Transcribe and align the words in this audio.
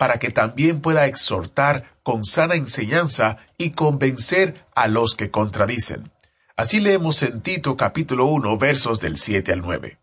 para 0.00 0.18
que 0.18 0.30
también 0.30 0.80
pueda 0.80 1.04
exhortar 1.04 1.98
con 2.02 2.24
sana 2.24 2.54
enseñanza 2.54 3.36
y 3.58 3.72
convencer 3.72 4.64
a 4.74 4.88
los 4.88 5.14
que 5.14 5.30
contradicen. 5.30 6.10
Así 6.56 6.80
leemos 6.80 7.22
en 7.22 7.42
Tito 7.42 7.76
capítulo 7.76 8.24
1 8.24 8.56
versos 8.56 8.98
del 8.98 9.18
7 9.18 9.52
al 9.52 9.60
9. 9.60 9.98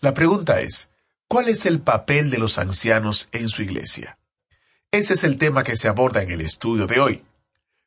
La 0.00 0.14
pregunta 0.14 0.60
es, 0.60 0.90
¿cuál 1.26 1.48
es 1.48 1.66
el 1.66 1.80
papel 1.80 2.30
de 2.30 2.38
los 2.38 2.56
ancianos 2.56 3.28
en 3.32 3.48
su 3.48 3.62
iglesia? 3.62 4.16
Ese 4.92 5.14
es 5.14 5.24
el 5.24 5.34
tema 5.34 5.64
que 5.64 5.76
se 5.76 5.88
aborda 5.88 6.22
en 6.22 6.30
el 6.30 6.40
estudio 6.40 6.86
de 6.86 7.00
hoy. 7.00 7.24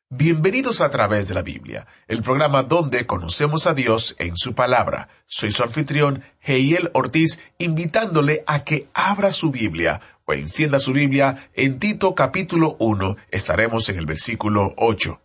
Bienvenidos 0.08 0.82
a 0.82 0.90
través 0.90 1.26
de 1.26 1.34
la 1.34 1.42
Biblia, 1.42 1.88
el 2.06 2.22
programa 2.22 2.62
donde 2.62 3.08
conocemos 3.08 3.66
a 3.66 3.74
Dios 3.74 4.14
en 4.20 4.36
su 4.36 4.54
palabra. 4.54 5.08
Soy 5.26 5.50
su 5.50 5.64
anfitrión, 5.64 6.22
Heiel 6.40 6.92
Ortiz, 6.94 7.40
invitándole 7.58 8.44
a 8.46 8.62
que 8.62 8.88
abra 8.94 9.32
su 9.32 9.50
Biblia 9.50 10.00
o 10.24 10.32
encienda 10.32 10.78
su 10.78 10.92
Biblia 10.92 11.50
en 11.54 11.80
Tito 11.80 12.14
capítulo 12.14 12.76
1. 12.78 13.16
Estaremos 13.32 13.88
en 13.88 13.98
el 13.98 14.06
versículo 14.06 14.74
8. 14.76 15.20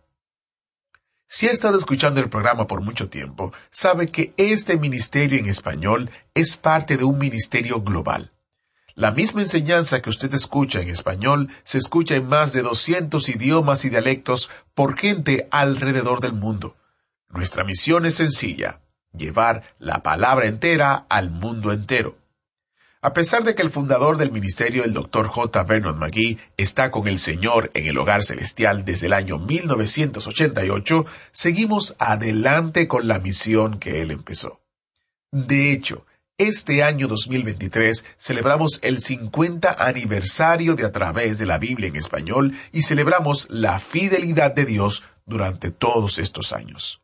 Si 1.28 1.46
ha 1.46 1.52
estado 1.52 1.78
escuchando 1.78 2.18
el 2.18 2.28
programa 2.28 2.66
por 2.66 2.80
mucho 2.80 3.08
tiempo, 3.08 3.52
sabe 3.70 4.08
que 4.08 4.34
este 4.36 4.78
ministerio 4.78 5.38
en 5.38 5.46
español 5.46 6.10
es 6.34 6.56
parte 6.56 6.96
de 6.96 7.04
un 7.04 7.18
ministerio 7.18 7.82
global. 7.82 8.32
La 8.94 9.10
misma 9.10 9.40
enseñanza 9.40 10.02
que 10.02 10.10
usted 10.10 10.32
escucha 10.34 10.80
en 10.80 10.90
español 10.90 11.48
se 11.64 11.78
escucha 11.78 12.14
en 12.14 12.26
más 12.26 12.52
de 12.52 12.62
200 12.62 13.26
idiomas 13.30 13.84
y 13.84 13.90
dialectos 13.90 14.50
por 14.74 14.98
gente 14.98 15.48
alrededor 15.50 16.20
del 16.20 16.34
mundo. 16.34 16.76
Nuestra 17.30 17.64
misión 17.64 18.04
es 18.04 18.16
sencilla, 18.16 18.80
llevar 19.16 19.62
la 19.78 20.02
palabra 20.02 20.46
entera 20.46 21.06
al 21.08 21.30
mundo 21.30 21.72
entero. 21.72 22.18
A 23.04 23.14
pesar 23.14 23.42
de 23.42 23.54
que 23.54 23.62
el 23.62 23.70
fundador 23.70 24.16
del 24.16 24.30
ministerio, 24.30 24.84
el 24.84 24.92
Dr. 24.92 25.26
J. 25.26 25.64
Vernon 25.64 25.98
McGee, 25.98 26.38
está 26.56 26.90
con 26.90 27.08
el 27.08 27.18
Señor 27.18 27.70
en 27.74 27.88
el 27.88 27.98
hogar 27.98 28.22
celestial 28.22 28.84
desde 28.84 29.08
el 29.08 29.14
año 29.14 29.38
1988, 29.38 31.06
seguimos 31.32 31.96
adelante 31.98 32.86
con 32.86 33.08
la 33.08 33.18
misión 33.18 33.80
que 33.80 34.02
él 34.02 34.12
empezó. 34.12 34.60
De 35.32 35.72
hecho, 35.72 36.06
este 36.42 36.82
año 36.82 37.06
2023 37.06 38.04
celebramos 38.18 38.80
el 38.82 39.00
50 39.00 39.76
aniversario 39.78 40.74
de 40.74 40.84
A 40.84 40.90
través 40.90 41.38
de 41.38 41.46
la 41.46 41.58
Biblia 41.58 41.88
en 41.88 41.96
español 41.96 42.56
y 42.72 42.82
celebramos 42.82 43.46
la 43.48 43.78
fidelidad 43.78 44.52
de 44.52 44.64
Dios 44.64 45.04
durante 45.24 45.70
todos 45.70 46.18
estos 46.18 46.52
años. 46.52 47.00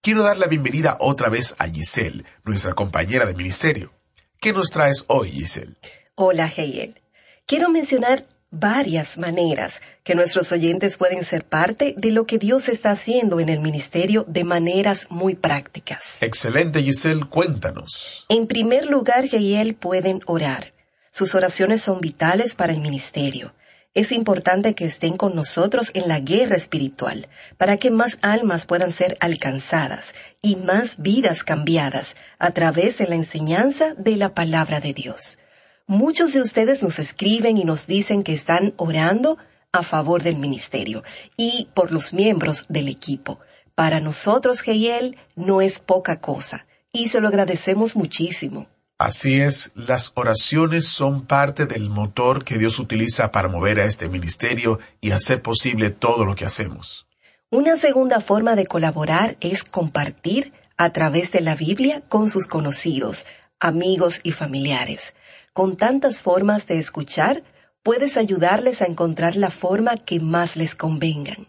Quiero 0.00 0.24
dar 0.24 0.36
la 0.36 0.48
bienvenida 0.48 0.96
otra 0.98 1.28
vez 1.28 1.54
a 1.58 1.68
Giselle, 1.68 2.24
nuestra 2.44 2.74
compañera 2.74 3.24
de 3.24 3.34
ministerio. 3.34 3.92
¿Qué 4.40 4.52
nos 4.52 4.70
traes 4.70 5.04
hoy, 5.06 5.30
Giselle? 5.30 5.76
Hola, 6.16 6.50
Heiel. 6.56 7.00
Quiero 7.46 7.68
mencionar 7.68 8.26
varias 8.52 9.16
maneras 9.18 9.80
que 10.04 10.14
nuestros 10.14 10.52
oyentes 10.52 10.96
pueden 10.96 11.24
ser 11.24 11.44
parte 11.44 11.94
de 11.96 12.10
lo 12.10 12.26
que 12.26 12.38
Dios 12.38 12.68
está 12.68 12.92
haciendo 12.92 13.40
en 13.40 13.48
el 13.48 13.58
ministerio 13.58 14.24
de 14.28 14.44
maneras 14.44 15.08
muy 15.10 15.34
prácticas. 15.34 16.16
Excelente, 16.20 16.82
Giselle, 16.82 17.24
cuéntanos. 17.24 18.26
En 18.28 18.46
primer 18.46 18.86
lugar, 18.86 19.24
Heiel 19.24 19.74
pueden 19.74 20.20
orar. 20.26 20.74
Sus 21.10 21.34
oraciones 21.34 21.82
son 21.82 22.00
vitales 22.00 22.54
para 22.54 22.72
el 22.72 22.80
ministerio. 22.80 23.54
Es 23.94 24.12
importante 24.12 24.74
que 24.74 24.86
estén 24.86 25.16
con 25.16 25.34
nosotros 25.34 25.90
en 25.94 26.08
la 26.08 26.20
guerra 26.20 26.56
espiritual, 26.56 27.28
para 27.58 27.76
que 27.76 27.90
más 27.90 28.18
almas 28.22 28.64
puedan 28.64 28.92
ser 28.92 29.18
alcanzadas 29.20 30.14
y 30.40 30.56
más 30.56 30.96
vidas 30.98 31.42
cambiadas 31.42 32.16
a 32.38 32.52
través 32.52 32.96
de 32.96 33.06
la 33.06 33.16
enseñanza 33.16 33.94
de 33.96 34.16
la 34.16 34.32
palabra 34.32 34.80
de 34.80 34.94
Dios. 34.94 35.38
Muchos 35.86 36.32
de 36.32 36.40
ustedes 36.40 36.82
nos 36.82 36.98
escriben 36.98 37.58
y 37.58 37.64
nos 37.64 37.86
dicen 37.86 38.22
que 38.22 38.34
están 38.34 38.74
orando 38.76 39.38
a 39.72 39.82
favor 39.82 40.22
del 40.22 40.38
ministerio 40.38 41.02
y 41.36 41.68
por 41.74 41.92
los 41.92 42.12
miembros 42.14 42.66
del 42.68 42.88
equipo. 42.88 43.40
Para 43.74 44.00
nosotros, 44.00 44.60
Geiel, 44.60 45.16
no 45.34 45.60
es 45.60 45.80
poca 45.80 46.20
cosa 46.20 46.66
y 46.92 47.08
se 47.08 47.20
lo 47.20 47.28
agradecemos 47.28 47.96
muchísimo. 47.96 48.68
Así 48.98 49.40
es, 49.40 49.72
las 49.74 50.12
oraciones 50.14 50.86
son 50.86 51.26
parte 51.26 51.66
del 51.66 51.90
motor 51.90 52.44
que 52.44 52.58
Dios 52.58 52.78
utiliza 52.78 53.32
para 53.32 53.48
mover 53.48 53.80
a 53.80 53.84
este 53.84 54.08
ministerio 54.08 54.78
y 55.00 55.10
hacer 55.10 55.42
posible 55.42 55.90
todo 55.90 56.24
lo 56.24 56.36
que 56.36 56.44
hacemos. 56.44 57.08
Una 57.50 57.76
segunda 57.76 58.20
forma 58.20 58.54
de 58.54 58.66
colaborar 58.66 59.36
es 59.40 59.64
compartir 59.64 60.52
a 60.76 60.90
través 60.90 61.32
de 61.32 61.40
la 61.40 61.56
Biblia 61.56 62.02
con 62.08 62.30
sus 62.30 62.46
conocidos, 62.46 63.26
amigos 63.58 64.20
y 64.22 64.32
familiares. 64.32 65.14
Con 65.52 65.76
tantas 65.76 66.22
formas 66.22 66.66
de 66.66 66.78
escuchar, 66.78 67.42
puedes 67.82 68.16
ayudarles 68.16 68.80
a 68.80 68.86
encontrar 68.86 69.36
la 69.36 69.50
forma 69.50 69.96
que 69.96 70.18
más 70.18 70.56
les 70.56 70.74
convengan. 70.74 71.46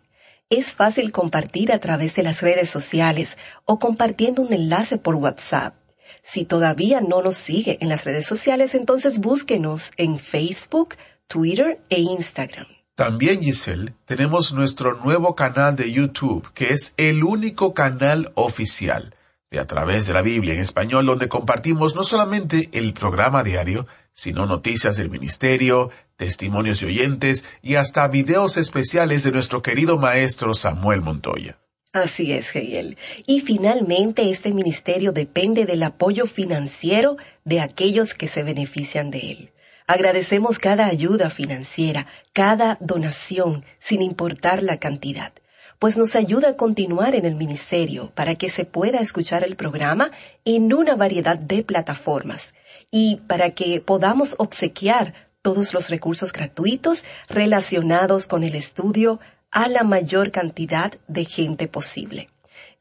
Es 0.50 0.74
fácil 0.74 1.14
compartir 1.14 1.72
a 1.72 1.80
través 1.80 2.14
de 2.16 2.24
las 2.24 2.42
redes 2.42 2.70
sociales 2.70 3.38
o 3.64 3.80
compartiendo 3.80 4.42
un 4.42 4.52
enlace 4.52 4.98
por 4.98 5.16
WhatsApp. 5.16 5.76
Si 6.22 6.44
todavía 6.44 7.00
no 7.00 7.22
nos 7.22 7.38
sigue 7.38 7.78
en 7.80 7.88
las 7.88 8.04
redes 8.04 8.28
sociales, 8.28 8.76
entonces 8.76 9.20
búsquenos 9.20 9.92
en 9.96 10.20
Facebook, 10.20 10.96
Twitter 11.28 11.80
e 11.90 12.02
Instagram. 12.02 12.68
También, 12.96 13.42
Giselle, 13.42 13.94
tenemos 14.04 14.52
nuestro 14.52 14.98
nuevo 14.98 15.34
canal 15.34 15.78
de 15.78 15.94
YouTube, 15.94 16.52
que 16.54 16.74
es 16.74 16.94
el 16.98 17.24
único 17.24 17.74
canal 17.74 18.34
oficial 18.36 19.13
de 19.54 19.60
A 19.60 19.68
través 19.68 20.08
de 20.08 20.14
la 20.14 20.24
Biblia 20.24 20.56
en 20.56 20.60
español, 20.60 21.06
donde 21.06 21.28
compartimos 21.28 21.94
no 21.96 22.04
solamente 22.04 22.70
el 22.74 22.94
programa 22.94 23.44
diario, 23.44 23.86
sino 24.12 24.48
noticias 24.48 24.98
del 24.98 25.12
ministerio, 25.12 25.92
testimonios 26.18 26.80
de 26.80 26.88
oyentes 26.88 27.46
y 27.62 27.76
hasta 27.76 28.08
videos 28.08 28.58
especiales 28.58 29.22
de 29.24 29.32
nuestro 29.32 29.62
querido 29.62 30.00
maestro 30.00 30.56
Samuel 30.56 31.02
Montoya. 31.02 31.60
Así 31.94 32.34
es, 32.34 32.50
Geyel. 32.50 32.98
Y 33.28 33.42
finalmente 33.42 34.32
este 34.32 34.52
ministerio 34.52 35.12
depende 35.12 35.66
del 35.66 35.84
apoyo 35.84 36.26
financiero 36.26 37.18
de 37.46 37.62
aquellos 37.62 38.16
que 38.16 38.28
se 38.28 38.42
benefician 38.42 39.12
de 39.12 39.20
él. 39.20 39.52
Agradecemos 39.86 40.58
cada 40.58 40.88
ayuda 40.88 41.30
financiera, 41.30 42.08
cada 42.34 42.80
donación, 42.80 43.66
sin 43.80 44.02
importar 44.02 44.64
la 44.64 44.78
cantidad, 44.78 45.34
pues 45.80 45.98
nos 45.98 46.16
ayuda 46.16 46.50
a 46.50 46.56
continuar 46.56 47.16
en 47.16 47.26
el 47.26 47.36
ministerio 47.36 48.12
para 48.16 48.36
que 48.36 48.50
se 48.50 48.66
pueda 48.66 49.00
escuchar 49.00 49.44
el 49.44 49.56
programa 49.56 50.12
en 50.46 50.74
una 50.74 50.96
variedad 50.96 51.38
de 51.38 51.64
plataformas 51.64 52.54
y 52.92 53.18
para 53.28 53.52
que 53.52 53.82
podamos 53.82 54.36
obsequiar 54.38 55.14
todos 55.42 55.74
los 55.74 55.90
recursos 55.90 56.32
gratuitos 56.32 57.04
relacionados 57.28 58.28
con 58.28 58.44
el 58.44 58.56
estudio 58.56 59.20
a 59.52 59.68
la 59.68 59.84
mayor 59.84 60.32
cantidad 60.32 60.94
de 61.08 61.26
gente 61.26 61.68
posible. 61.68 62.30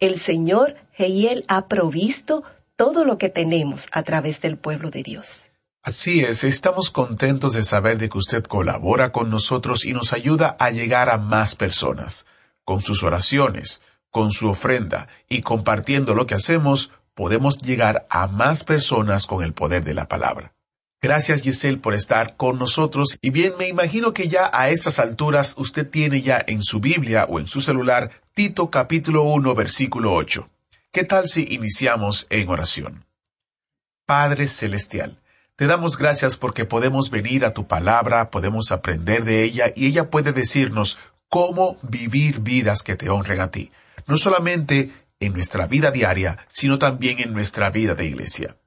El 0.00 0.18
Señor 0.18 0.76
Heiel 0.96 1.44
ha 1.48 1.68
provisto 1.68 2.44
todo 2.76 3.04
lo 3.04 3.18
que 3.18 3.28
tenemos 3.28 3.86
a 3.92 4.02
través 4.02 4.40
del 4.40 4.56
pueblo 4.56 4.90
de 4.90 5.02
Dios. 5.02 5.52
Así 5.82 6.20
es, 6.20 6.44
estamos 6.44 6.90
contentos 6.90 7.54
de 7.54 7.62
saber 7.62 7.98
de 7.98 8.08
que 8.08 8.18
usted 8.18 8.44
colabora 8.44 9.10
con 9.10 9.30
nosotros 9.30 9.84
y 9.84 9.92
nos 9.92 10.12
ayuda 10.12 10.56
a 10.60 10.70
llegar 10.70 11.10
a 11.10 11.18
más 11.18 11.56
personas. 11.56 12.24
Con 12.64 12.80
sus 12.80 13.02
oraciones, 13.02 13.82
con 14.10 14.30
su 14.30 14.48
ofrenda 14.48 15.08
y 15.28 15.42
compartiendo 15.42 16.14
lo 16.14 16.26
que 16.26 16.34
hacemos, 16.34 16.90
podemos 17.14 17.58
llegar 17.58 18.06
a 18.10 18.26
más 18.26 18.64
personas 18.64 19.26
con 19.26 19.44
el 19.44 19.52
poder 19.52 19.84
de 19.84 19.94
la 19.94 20.08
palabra. 20.08 20.54
Gracias 21.00 21.42
Giselle 21.42 21.78
por 21.78 21.94
estar 21.94 22.36
con 22.36 22.58
nosotros 22.58 23.18
y 23.20 23.30
bien 23.30 23.54
me 23.58 23.66
imagino 23.66 24.12
que 24.14 24.28
ya 24.28 24.48
a 24.52 24.70
estas 24.70 25.00
alturas 25.00 25.54
usted 25.58 25.90
tiene 25.90 26.22
ya 26.22 26.44
en 26.46 26.62
su 26.62 26.78
Biblia 26.78 27.26
o 27.28 27.40
en 27.40 27.48
su 27.48 27.60
celular 27.60 28.22
Tito 28.34 28.70
capítulo 28.70 29.24
1 29.24 29.54
versículo 29.56 30.14
8. 30.14 30.48
¿Qué 30.92 31.02
tal 31.02 31.28
si 31.28 31.44
iniciamos 31.50 32.28
en 32.30 32.48
oración? 32.48 33.04
Padre 34.06 34.46
Celestial, 34.46 35.18
te 35.56 35.66
damos 35.66 35.98
gracias 35.98 36.36
porque 36.36 36.64
podemos 36.64 37.10
venir 37.10 37.44
a 37.44 37.52
tu 37.52 37.66
palabra, 37.66 38.30
podemos 38.30 38.70
aprender 38.70 39.24
de 39.24 39.42
ella 39.42 39.72
y 39.74 39.86
ella 39.86 40.08
puede 40.08 40.32
decirnos 40.32 40.98
cómo 41.32 41.78
vivir 41.80 42.40
vidas 42.40 42.82
que 42.82 42.94
te 42.94 43.08
honren 43.08 43.40
a 43.40 43.50
ti, 43.50 43.72
no 44.06 44.18
solamente 44.18 44.92
en 45.18 45.32
nuestra 45.32 45.66
vida 45.66 45.90
diaria, 45.90 46.44
sino 46.46 46.78
también 46.78 47.20
en 47.20 47.32
nuestra 47.32 47.70
vida 47.70 47.94
de 47.94 48.04
iglesia. 48.04 48.58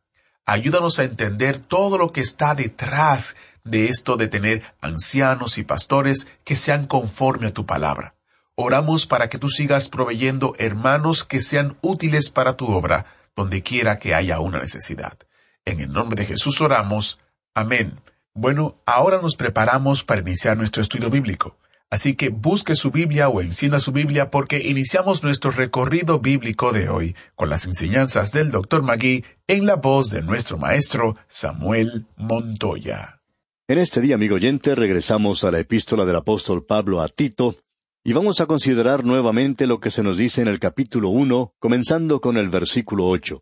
Ayúdanos 0.47 0.97
a 0.97 1.03
entender 1.03 1.59
todo 1.59 1.99
lo 1.99 2.11
que 2.11 2.21
está 2.21 2.55
detrás 2.55 3.35
de 3.63 3.85
esto 3.85 4.17
de 4.17 4.29
tener 4.29 4.63
ancianos 4.81 5.59
y 5.59 5.63
pastores 5.63 6.27
que 6.43 6.55
sean 6.55 6.87
conforme 6.87 7.45
a 7.45 7.53
tu 7.53 7.67
palabra. 7.67 8.15
Oramos 8.55 9.05
para 9.05 9.29
que 9.29 9.37
tú 9.37 9.47
sigas 9.47 9.87
proveyendo 9.87 10.55
hermanos 10.57 11.23
que 11.23 11.43
sean 11.43 11.77
útiles 11.81 12.31
para 12.31 12.57
tu 12.57 12.65
obra, 12.71 13.05
donde 13.35 13.61
quiera 13.61 13.99
que 13.99 14.15
haya 14.15 14.39
una 14.39 14.57
necesidad. 14.57 15.19
En 15.65 15.81
el 15.81 15.91
nombre 15.91 16.23
de 16.23 16.29
Jesús 16.29 16.59
oramos. 16.61 17.19
Amén. 17.53 18.01
Bueno, 18.33 18.81
ahora 18.87 19.21
nos 19.21 19.35
preparamos 19.35 20.03
para 20.03 20.21
iniciar 20.21 20.57
nuestro 20.57 20.81
estudio 20.81 21.11
bíblico. 21.11 21.57
Así 21.91 22.15
que 22.15 22.29
busque 22.29 22.75
su 22.75 22.91
Biblia 22.91 23.29
o 23.29 23.41
encienda 23.41 23.79
su 23.79 23.91
Biblia 23.91 24.31
porque 24.31 24.59
iniciamos 24.59 25.23
nuestro 25.23 25.51
recorrido 25.51 26.19
bíblico 26.19 26.71
de 26.71 26.89
hoy 26.89 27.15
con 27.35 27.49
las 27.49 27.65
enseñanzas 27.65 28.31
del 28.31 28.51
Dr. 28.51 28.81
Magui 28.81 29.23
en 29.47 29.65
la 29.65 29.75
voz 29.75 30.09
de 30.09 30.21
nuestro 30.21 30.57
maestro 30.57 31.15
Samuel 31.27 32.07
Montoya. 32.17 33.21
En 33.67 33.77
este 33.77 34.01
día, 34.01 34.15
amigo 34.15 34.35
oyente, 34.35 34.75
regresamos 34.75 35.43
a 35.43 35.51
la 35.51 35.59
epístola 35.59 36.05
del 36.05 36.15
apóstol 36.15 36.65
Pablo 36.65 37.01
a 37.01 37.07
Tito 37.07 37.55
y 38.03 38.13
vamos 38.13 38.39
a 38.39 38.45
considerar 38.45 39.03
nuevamente 39.03 39.65
lo 39.65 39.79
que 39.79 39.89
se 39.89 40.03
nos 40.03 40.17
dice 40.17 40.41
en 40.41 40.47
el 40.47 40.59
capítulo 40.59 41.09
uno, 41.09 41.53
comenzando 41.59 42.21
con 42.21 42.37
el 42.37 42.49
versículo 42.49 43.07
ocho. 43.07 43.41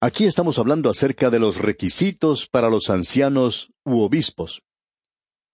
Aquí 0.00 0.24
estamos 0.24 0.58
hablando 0.58 0.88
acerca 0.88 1.30
de 1.30 1.40
los 1.40 1.58
requisitos 1.58 2.48
para 2.48 2.70
los 2.70 2.88
ancianos 2.88 3.72
u 3.84 4.00
obispos. 4.00 4.62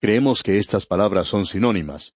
Creemos 0.01 0.43
que 0.43 0.59
estas 0.59 0.87
palabras 0.87 1.29
son 1.29 1.47
sinónimas. 1.47 2.15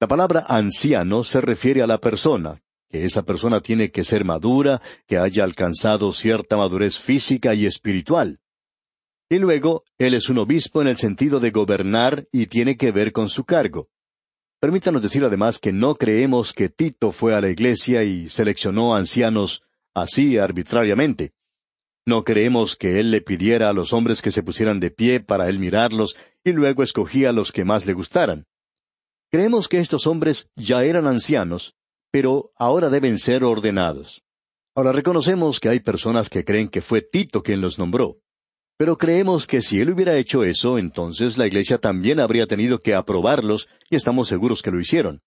La 0.00 0.06
palabra 0.06 0.44
anciano 0.48 1.24
se 1.24 1.40
refiere 1.40 1.82
a 1.82 1.86
la 1.86 1.98
persona, 1.98 2.62
que 2.88 3.04
esa 3.04 3.22
persona 3.24 3.60
tiene 3.60 3.90
que 3.90 4.04
ser 4.04 4.24
madura, 4.24 4.80
que 5.06 5.18
haya 5.18 5.44
alcanzado 5.44 6.12
cierta 6.12 6.56
madurez 6.56 6.98
física 6.98 7.54
y 7.54 7.66
espiritual. 7.66 8.38
Y 9.28 9.38
luego, 9.38 9.84
él 9.98 10.14
es 10.14 10.28
un 10.30 10.38
obispo 10.38 10.80
en 10.80 10.88
el 10.88 10.96
sentido 10.96 11.40
de 11.40 11.50
gobernar 11.50 12.24
y 12.32 12.46
tiene 12.46 12.76
que 12.76 12.92
ver 12.92 13.12
con 13.12 13.28
su 13.28 13.44
cargo. 13.44 13.88
Permítanos 14.60 15.02
decir 15.02 15.22
además 15.22 15.58
que 15.58 15.72
no 15.72 15.94
creemos 15.94 16.52
que 16.52 16.68
Tito 16.68 17.12
fue 17.12 17.34
a 17.34 17.40
la 17.40 17.48
iglesia 17.48 18.04
y 18.04 18.28
seleccionó 18.28 18.94
ancianos 18.94 19.62
así 19.94 20.38
arbitrariamente. 20.38 21.32
No 22.08 22.24
creemos 22.24 22.74
que 22.74 23.00
él 23.00 23.10
le 23.10 23.20
pidiera 23.20 23.68
a 23.68 23.74
los 23.74 23.92
hombres 23.92 24.22
que 24.22 24.30
se 24.30 24.42
pusieran 24.42 24.80
de 24.80 24.90
pie 24.90 25.20
para 25.20 25.46
él 25.50 25.58
mirarlos 25.58 26.16
y 26.42 26.52
luego 26.52 26.82
escogía 26.82 27.28
a 27.28 27.32
los 27.34 27.52
que 27.52 27.66
más 27.66 27.84
le 27.84 27.92
gustaran. 27.92 28.46
Creemos 29.30 29.68
que 29.68 29.78
estos 29.78 30.06
hombres 30.06 30.48
ya 30.56 30.84
eran 30.84 31.06
ancianos, 31.06 31.74
pero 32.10 32.50
ahora 32.56 32.88
deben 32.88 33.18
ser 33.18 33.44
ordenados. 33.44 34.22
Ahora 34.74 34.92
reconocemos 34.92 35.60
que 35.60 35.68
hay 35.68 35.80
personas 35.80 36.30
que 36.30 36.46
creen 36.46 36.70
que 36.70 36.80
fue 36.80 37.02
Tito 37.02 37.42
quien 37.42 37.60
los 37.60 37.78
nombró. 37.78 38.16
Pero 38.78 38.96
creemos 38.96 39.46
que 39.46 39.60
si 39.60 39.78
él 39.78 39.90
hubiera 39.90 40.16
hecho 40.16 40.44
eso, 40.44 40.78
entonces 40.78 41.36
la 41.36 41.46
Iglesia 41.46 41.76
también 41.76 42.20
habría 42.20 42.46
tenido 42.46 42.78
que 42.78 42.94
aprobarlos, 42.94 43.68
y 43.90 43.96
estamos 43.96 44.28
seguros 44.28 44.62
que 44.62 44.70
lo 44.70 44.80
hicieron. 44.80 45.20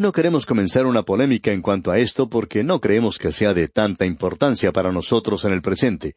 No 0.00 0.12
queremos 0.12 0.46
comenzar 0.46 0.86
una 0.86 1.02
polémica 1.02 1.52
en 1.52 1.60
cuanto 1.60 1.90
a 1.90 1.98
esto 1.98 2.30
porque 2.30 2.64
no 2.64 2.80
creemos 2.80 3.18
que 3.18 3.32
sea 3.32 3.52
de 3.52 3.68
tanta 3.68 4.06
importancia 4.06 4.72
para 4.72 4.92
nosotros 4.92 5.44
en 5.44 5.52
el 5.52 5.60
presente. 5.60 6.16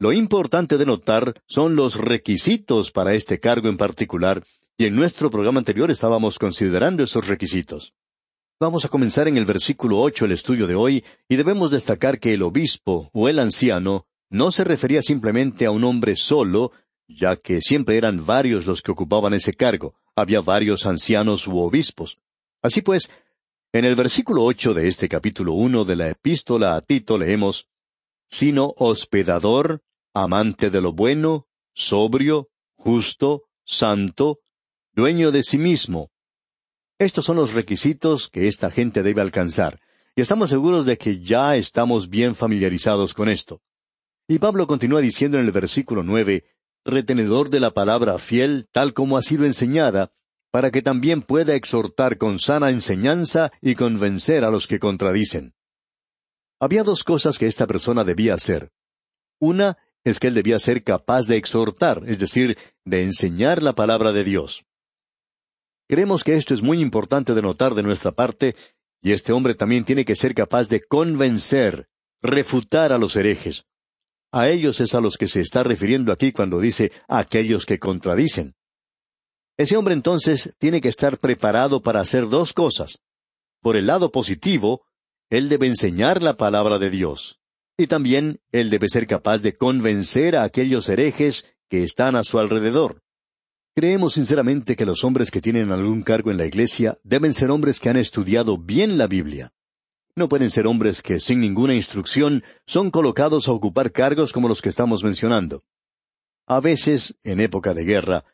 Lo 0.00 0.12
importante 0.12 0.78
de 0.78 0.84
notar 0.84 1.40
son 1.46 1.76
los 1.76 1.94
requisitos 1.94 2.90
para 2.90 3.14
este 3.14 3.38
cargo 3.38 3.68
en 3.68 3.76
particular, 3.76 4.42
y 4.76 4.86
en 4.86 4.96
nuestro 4.96 5.30
programa 5.30 5.60
anterior 5.60 5.92
estábamos 5.92 6.40
considerando 6.40 7.04
esos 7.04 7.28
requisitos. 7.28 7.94
Vamos 8.58 8.84
a 8.84 8.88
comenzar 8.88 9.28
en 9.28 9.36
el 9.36 9.44
versículo 9.44 10.00
ocho 10.00 10.24
el 10.24 10.32
estudio 10.32 10.66
de 10.66 10.74
hoy, 10.74 11.04
y 11.28 11.36
debemos 11.36 11.70
destacar 11.70 12.18
que 12.18 12.34
el 12.34 12.42
obispo 12.42 13.10
o 13.12 13.28
el 13.28 13.38
anciano 13.38 14.08
no 14.28 14.50
se 14.50 14.64
refería 14.64 15.02
simplemente 15.02 15.66
a 15.66 15.70
un 15.70 15.84
hombre 15.84 16.16
solo, 16.16 16.72
ya 17.06 17.36
que 17.36 17.60
siempre 17.60 17.96
eran 17.96 18.26
varios 18.26 18.66
los 18.66 18.82
que 18.82 18.90
ocupaban 18.90 19.34
ese 19.34 19.52
cargo, 19.52 19.94
había 20.16 20.40
varios 20.40 20.84
ancianos 20.84 21.46
u 21.46 21.58
obispos. 21.60 22.18
Así 22.64 22.80
pues, 22.80 23.12
en 23.74 23.84
el 23.84 23.94
versículo 23.94 24.42
ocho 24.42 24.72
de 24.72 24.88
este 24.88 25.06
capítulo 25.06 25.52
uno 25.52 25.84
de 25.84 25.96
la 25.96 26.08
epístola 26.08 26.76
a 26.76 26.80
Tito 26.80 27.18
leemos 27.18 27.68
sino 28.26 28.72
hospedador, 28.78 29.82
amante 30.14 30.70
de 30.70 30.80
lo 30.80 30.94
bueno, 30.94 31.46
sobrio, 31.74 32.48
justo, 32.74 33.42
santo, 33.66 34.38
dueño 34.94 35.30
de 35.30 35.42
sí 35.42 35.58
mismo. 35.58 36.10
Estos 36.98 37.26
son 37.26 37.36
los 37.36 37.52
requisitos 37.52 38.30
que 38.30 38.48
esta 38.48 38.70
gente 38.70 39.02
debe 39.02 39.20
alcanzar, 39.20 39.78
y 40.16 40.22
estamos 40.22 40.48
seguros 40.48 40.86
de 40.86 40.96
que 40.96 41.20
ya 41.20 41.56
estamos 41.56 42.08
bien 42.08 42.34
familiarizados 42.34 43.12
con 43.12 43.28
esto. 43.28 43.60
Y 44.26 44.38
Pablo 44.38 44.66
continúa 44.66 45.02
diciendo 45.02 45.38
en 45.38 45.44
el 45.44 45.52
versículo 45.52 46.02
nueve, 46.02 46.46
retenedor 46.82 47.50
de 47.50 47.60
la 47.60 47.72
palabra 47.72 48.16
fiel 48.16 48.66
tal 48.72 48.94
como 48.94 49.18
ha 49.18 49.22
sido 49.22 49.44
enseñada, 49.44 50.12
para 50.54 50.70
que 50.70 50.82
también 50.82 51.20
pueda 51.20 51.56
exhortar 51.56 52.16
con 52.16 52.38
sana 52.38 52.70
enseñanza 52.70 53.50
y 53.60 53.74
convencer 53.74 54.44
a 54.44 54.52
los 54.52 54.68
que 54.68 54.78
contradicen. 54.78 55.52
Había 56.60 56.84
dos 56.84 57.02
cosas 57.02 57.40
que 57.40 57.48
esta 57.48 57.66
persona 57.66 58.04
debía 58.04 58.34
hacer. 58.34 58.70
Una 59.40 59.78
es 60.04 60.20
que 60.20 60.28
él 60.28 60.34
debía 60.34 60.60
ser 60.60 60.84
capaz 60.84 61.26
de 61.26 61.38
exhortar, 61.38 62.04
es 62.06 62.20
decir, 62.20 62.56
de 62.84 63.02
enseñar 63.02 63.64
la 63.64 63.72
palabra 63.72 64.12
de 64.12 64.22
Dios. 64.22 64.64
Creemos 65.88 66.22
que 66.22 66.36
esto 66.36 66.54
es 66.54 66.62
muy 66.62 66.78
importante 66.78 67.34
de 67.34 67.42
notar 67.42 67.74
de 67.74 67.82
nuestra 67.82 68.12
parte, 68.12 68.54
y 69.02 69.10
este 69.10 69.32
hombre 69.32 69.56
también 69.56 69.84
tiene 69.84 70.04
que 70.04 70.14
ser 70.14 70.36
capaz 70.36 70.68
de 70.68 70.82
convencer, 70.82 71.88
refutar 72.22 72.92
a 72.92 72.98
los 72.98 73.16
herejes. 73.16 73.64
A 74.30 74.48
ellos 74.48 74.80
es 74.80 74.94
a 74.94 75.00
los 75.00 75.16
que 75.16 75.26
se 75.26 75.40
está 75.40 75.64
refiriendo 75.64 76.12
aquí 76.12 76.30
cuando 76.30 76.60
dice 76.60 76.92
aquellos 77.08 77.66
que 77.66 77.80
contradicen. 77.80 78.54
Ese 79.56 79.76
hombre 79.76 79.94
entonces 79.94 80.54
tiene 80.58 80.80
que 80.80 80.88
estar 80.88 81.18
preparado 81.18 81.80
para 81.80 82.00
hacer 82.00 82.28
dos 82.28 82.52
cosas. 82.52 82.98
Por 83.60 83.76
el 83.76 83.86
lado 83.86 84.10
positivo, 84.10 84.82
él 85.30 85.48
debe 85.48 85.68
enseñar 85.68 86.22
la 86.22 86.36
palabra 86.36 86.78
de 86.78 86.90
Dios. 86.90 87.40
Y 87.76 87.86
también 87.86 88.40
él 88.52 88.70
debe 88.70 88.88
ser 88.88 89.06
capaz 89.06 89.42
de 89.42 89.54
convencer 89.54 90.36
a 90.36 90.42
aquellos 90.42 90.88
herejes 90.88 91.56
que 91.68 91.82
están 91.82 92.16
a 92.16 92.24
su 92.24 92.38
alrededor. 92.38 93.02
Creemos 93.76 94.14
sinceramente 94.14 94.76
que 94.76 94.86
los 94.86 95.02
hombres 95.02 95.30
que 95.30 95.40
tienen 95.40 95.72
algún 95.72 96.02
cargo 96.02 96.30
en 96.30 96.36
la 96.36 96.46
Iglesia 96.46 96.98
deben 97.02 97.34
ser 97.34 97.50
hombres 97.50 97.80
que 97.80 97.88
han 97.88 97.96
estudiado 97.96 98.58
bien 98.58 98.98
la 98.98 99.08
Biblia. 99.08 99.52
No 100.16 100.28
pueden 100.28 100.50
ser 100.50 100.68
hombres 100.68 101.02
que 101.02 101.18
sin 101.18 101.40
ninguna 101.40 101.74
instrucción 101.74 102.44
son 102.66 102.92
colocados 102.92 103.48
a 103.48 103.52
ocupar 103.52 103.90
cargos 103.90 104.32
como 104.32 104.46
los 104.46 104.62
que 104.62 104.68
estamos 104.68 105.02
mencionando. 105.02 105.64
A 106.46 106.60
veces, 106.60 107.18
en 107.24 107.40
época 107.40 107.74
de 107.74 107.84
guerra, 107.84 108.24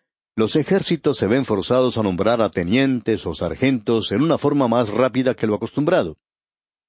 los 0.41 0.57
ejércitos 0.57 1.19
se 1.19 1.27
ven 1.27 1.45
forzados 1.45 1.99
a 1.99 2.03
nombrar 2.03 2.41
a 2.41 2.49
tenientes 2.49 3.27
o 3.27 3.35
sargentos 3.35 4.11
en 4.11 4.23
una 4.23 4.39
forma 4.39 4.69
más 4.69 4.89
rápida 4.89 5.35
que 5.35 5.47
lo 5.47 5.55
acostumbrado. 5.55 6.17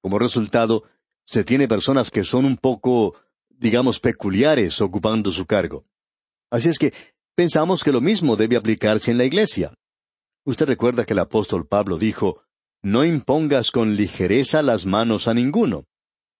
Como 0.00 0.18
resultado, 0.18 0.84
se 1.26 1.44
tiene 1.44 1.68
personas 1.68 2.10
que 2.10 2.24
son 2.24 2.46
un 2.46 2.56
poco, 2.56 3.14
digamos, 3.50 4.00
peculiares 4.00 4.80
ocupando 4.80 5.30
su 5.30 5.44
cargo. 5.44 5.84
Así 6.50 6.70
es 6.70 6.78
que 6.78 6.94
pensamos 7.34 7.84
que 7.84 7.92
lo 7.92 8.00
mismo 8.00 8.36
debe 8.36 8.56
aplicarse 8.56 9.10
en 9.10 9.18
la 9.18 9.24
iglesia. 9.24 9.74
Usted 10.46 10.64
recuerda 10.64 11.04
que 11.04 11.12
el 11.12 11.18
apóstol 11.18 11.66
Pablo 11.66 11.98
dijo, 11.98 12.42
No 12.80 13.04
impongas 13.04 13.70
con 13.70 13.96
ligereza 13.96 14.62
las 14.62 14.86
manos 14.86 15.28
a 15.28 15.34
ninguno. 15.34 15.84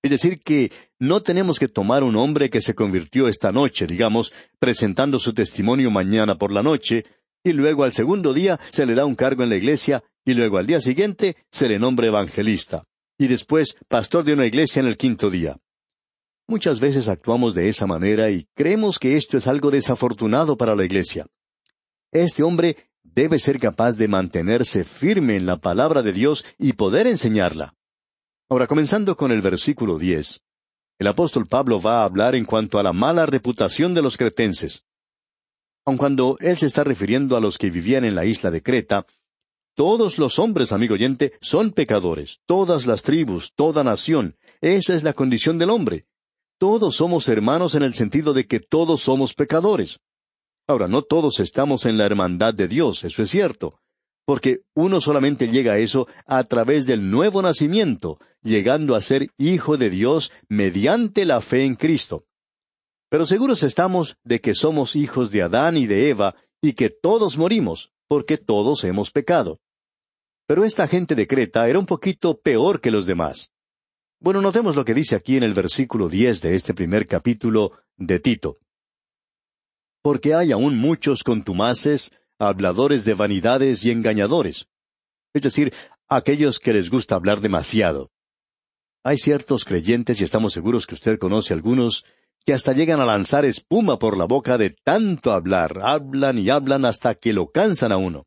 Es 0.02 0.10
decir, 0.10 0.40
que 0.40 0.72
no 0.98 1.22
tenemos 1.22 1.60
que 1.60 1.68
tomar 1.68 2.02
un 2.02 2.16
hombre 2.16 2.50
que 2.50 2.60
se 2.60 2.74
convirtió 2.74 3.28
esta 3.28 3.52
noche, 3.52 3.86
digamos, 3.86 4.32
presentando 4.58 5.18
su 5.20 5.32
testimonio 5.32 5.92
mañana 5.92 6.36
por 6.36 6.52
la 6.52 6.62
noche, 6.62 7.04
y 7.44 7.52
luego 7.52 7.84
al 7.84 7.92
segundo 7.92 8.34
día 8.34 8.58
se 8.70 8.84
le 8.84 8.94
da 8.94 9.04
un 9.04 9.14
cargo 9.14 9.44
en 9.44 9.50
la 9.50 9.56
iglesia, 9.56 10.02
y 10.24 10.34
luego 10.34 10.58
al 10.58 10.66
día 10.66 10.80
siguiente 10.80 11.36
se 11.50 11.68
le 11.68 11.78
nombra 11.78 12.08
evangelista, 12.08 12.84
y 13.16 13.28
después 13.28 13.76
pastor 13.88 14.24
de 14.24 14.32
una 14.32 14.46
iglesia 14.46 14.80
en 14.80 14.86
el 14.86 14.96
quinto 14.96 15.30
día. 15.30 15.56
Muchas 16.48 16.80
veces 16.80 17.08
actuamos 17.08 17.54
de 17.54 17.68
esa 17.68 17.86
manera 17.86 18.28
y 18.30 18.46
creemos 18.54 18.98
que 18.98 19.16
esto 19.16 19.36
es 19.36 19.46
algo 19.46 19.70
desafortunado 19.70 20.56
para 20.56 20.74
la 20.74 20.84
iglesia. 20.84 21.26
Este 22.10 22.42
hombre 22.42 22.76
debe 23.04 23.38
ser 23.38 23.58
capaz 23.58 23.96
de 23.96 24.08
mantenerse 24.08 24.84
firme 24.84 25.36
en 25.36 25.46
la 25.46 25.58
palabra 25.58 26.02
de 26.02 26.12
Dios 26.12 26.44
y 26.58 26.72
poder 26.72 27.06
enseñarla. 27.06 27.74
Ahora, 28.52 28.66
comenzando 28.66 29.16
con 29.16 29.32
el 29.32 29.40
versículo 29.40 29.98
diez, 29.98 30.42
el 30.98 31.06
apóstol 31.06 31.46
Pablo 31.46 31.80
va 31.80 32.02
a 32.02 32.04
hablar 32.04 32.34
en 32.34 32.44
cuanto 32.44 32.78
a 32.78 32.82
la 32.82 32.92
mala 32.92 33.24
reputación 33.24 33.94
de 33.94 34.02
los 34.02 34.18
cretenses. 34.18 34.84
Aun 35.86 35.96
cuando 35.96 36.36
él 36.38 36.58
se 36.58 36.66
está 36.66 36.84
refiriendo 36.84 37.34
a 37.34 37.40
los 37.40 37.56
que 37.56 37.70
vivían 37.70 38.04
en 38.04 38.14
la 38.14 38.26
isla 38.26 38.50
de 38.50 38.62
Creta, 38.62 39.06
todos 39.74 40.18
los 40.18 40.38
hombres, 40.38 40.70
amigo 40.70 40.92
oyente, 40.92 41.32
son 41.40 41.70
pecadores, 41.70 42.40
todas 42.44 42.84
las 42.84 43.02
tribus, 43.02 43.54
toda 43.54 43.82
nación, 43.84 44.36
esa 44.60 44.94
es 44.94 45.02
la 45.02 45.14
condición 45.14 45.56
del 45.56 45.70
hombre. 45.70 46.04
Todos 46.58 46.96
somos 46.96 47.30
hermanos 47.30 47.74
en 47.74 47.84
el 47.84 47.94
sentido 47.94 48.34
de 48.34 48.46
que 48.46 48.60
todos 48.60 49.00
somos 49.00 49.32
pecadores. 49.32 50.00
Ahora, 50.66 50.88
no 50.88 51.00
todos 51.00 51.40
estamos 51.40 51.86
en 51.86 51.96
la 51.96 52.04
hermandad 52.04 52.52
de 52.52 52.68
Dios, 52.68 53.02
eso 53.02 53.22
es 53.22 53.30
cierto, 53.30 53.80
porque 54.24 54.60
uno 54.74 55.00
solamente 55.00 55.48
llega 55.48 55.74
a 55.74 55.78
eso 55.78 56.06
a 56.26 56.44
través 56.44 56.86
del 56.86 57.10
nuevo 57.10 57.42
nacimiento, 57.42 58.18
llegando 58.42 58.94
a 58.94 59.00
ser 59.00 59.30
hijo 59.38 59.76
de 59.76 59.90
Dios 59.90 60.32
mediante 60.48 61.24
la 61.24 61.40
fe 61.40 61.64
en 61.64 61.74
Cristo. 61.74 62.24
Pero 63.08 63.26
seguros 63.26 63.62
estamos 63.62 64.16
de 64.24 64.40
que 64.40 64.54
somos 64.54 64.96
hijos 64.96 65.30
de 65.30 65.42
Adán 65.42 65.76
y 65.76 65.86
de 65.86 66.08
Eva 66.08 66.34
y 66.62 66.72
que 66.74 66.88
todos 66.88 67.36
morimos, 67.36 67.92
porque 68.08 68.38
todos 68.38 68.84
hemos 68.84 69.10
pecado. 69.10 69.60
Pero 70.46 70.64
esta 70.64 70.86
gente 70.86 71.14
de 71.14 71.26
Creta 71.26 71.68
era 71.68 71.78
un 71.78 71.86
poquito 71.86 72.40
peor 72.40 72.80
que 72.80 72.90
los 72.90 73.06
demás. 73.06 73.50
Bueno, 74.20 74.40
notemos 74.40 74.76
lo 74.76 74.84
que 74.84 74.94
dice 74.94 75.16
aquí 75.16 75.36
en 75.36 75.42
el 75.42 75.52
versículo 75.52 76.08
diez 76.08 76.40
de 76.40 76.54
este 76.54 76.74
primer 76.74 77.06
capítulo 77.08 77.72
de 77.96 78.20
Tito. 78.20 78.58
Porque 80.00 80.34
hay 80.34 80.52
aún 80.52 80.78
muchos 80.78 81.22
contumaces, 81.24 82.12
habladores 82.48 83.04
de 83.04 83.14
vanidades 83.14 83.84
y 83.84 83.90
engañadores. 83.90 84.66
Es 85.32 85.42
decir, 85.42 85.72
aquellos 86.08 86.58
que 86.58 86.72
les 86.72 86.90
gusta 86.90 87.14
hablar 87.14 87.40
demasiado. 87.40 88.10
Hay 89.04 89.16
ciertos 89.16 89.64
creyentes, 89.64 90.20
y 90.20 90.24
estamos 90.24 90.52
seguros 90.52 90.86
que 90.86 90.94
usted 90.94 91.18
conoce 91.18 91.54
algunos, 91.54 92.04
que 92.44 92.52
hasta 92.52 92.72
llegan 92.72 93.00
a 93.00 93.06
lanzar 93.06 93.44
espuma 93.44 93.98
por 93.98 94.16
la 94.16 94.24
boca 94.24 94.58
de 94.58 94.70
tanto 94.70 95.32
hablar, 95.32 95.80
hablan 95.82 96.38
y 96.38 96.50
hablan 96.50 96.84
hasta 96.84 97.14
que 97.14 97.32
lo 97.32 97.50
cansan 97.50 97.92
a 97.92 97.96
uno. 97.96 98.26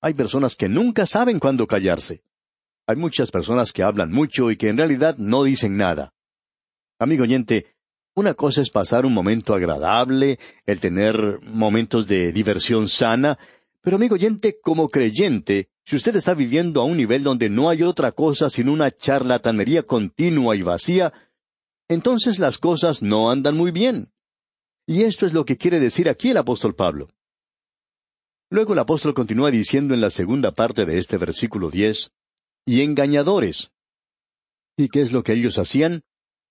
Hay 0.00 0.14
personas 0.14 0.54
que 0.54 0.68
nunca 0.68 1.06
saben 1.06 1.38
cuándo 1.38 1.66
callarse. 1.66 2.22
Hay 2.86 2.96
muchas 2.96 3.30
personas 3.32 3.72
que 3.72 3.82
hablan 3.82 4.12
mucho 4.12 4.50
y 4.50 4.56
que 4.56 4.68
en 4.68 4.78
realidad 4.78 5.16
no 5.18 5.42
dicen 5.42 5.76
nada. 5.76 6.12
Amigo 6.98 7.24
oyente, 7.24 7.75
una 8.16 8.32
cosa 8.34 8.62
es 8.62 8.70
pasar 8.70 9.04
un 9.04 9.12
momento 9.12 9.54
agradable, 9.54 10.38
el 10.64 10.80
tener 10.80 11.38
momentos 11.42 12.06
de 12.08 12.32
diversión 12.32 12.88
sana, 12.88 13.38
pero 13.82 13.96
amigo 13.96 14.14
oyente, 14.14 14.58
como 14.60 14.88
creyente, 14.88 15.68
si 15.84 15.96
usted 15.96 16.16
está 16.16 16.32
viviendo 16.34 16.80
a 16.80 16.84
un 16.84 16.96
nivel 16.96 17.22
donde 17.22 17.50
no 17.50 17.68
hay 17.68 17.82
otra 17.82 18.12
cosa 18.12 18.48
sino 18.50 18.72
una 18.72 18.90
charlatanería 18.90 19.82
continua 19.82 20.56
y 20.56 20.62
vacía, 20.62 21.12
entonces 21.88 22.38
las 22.38 22.58
cosas 22.58 23.02
no 23.02 23.30
andan 23.30 23.56
muy 23.56 23.70
bien. 23.70 24.12
Y 24.86 25.02
esto 25.02 25.26
es 25.26 25.34
lo 25.34 25.44
que 25.44 25.58
quiere 25.58 25.78
decir 25.78 26.08
aquí 26.08 26.30
el 26.30 26.38
apóstol 26.38 26.74
Pablo. 26.74 27.10
Luego 28.48 28.72
el 28.72 28.78
apóstol 28.78 29.12
continúa 29.12 29.50
diciendo 29.50 29.92
en 29.92 30.00
la 30.00 30.10
segunda 30.10 30.52
parte 30.52 30.86
de 30.86 30.98
este 30.98 31.18
versículo 31.18 31.70
diez, 31.70 32.12
y 32.64 32.80
engañadores. 32.80 33.72
¿Y 34.76 34.88
qué 34.88 35.02
es 35.02 35.12
lo 35.12 35.22
que 35.22 35.34
ellos 35.34 35.58
hacían? 35.58 36.02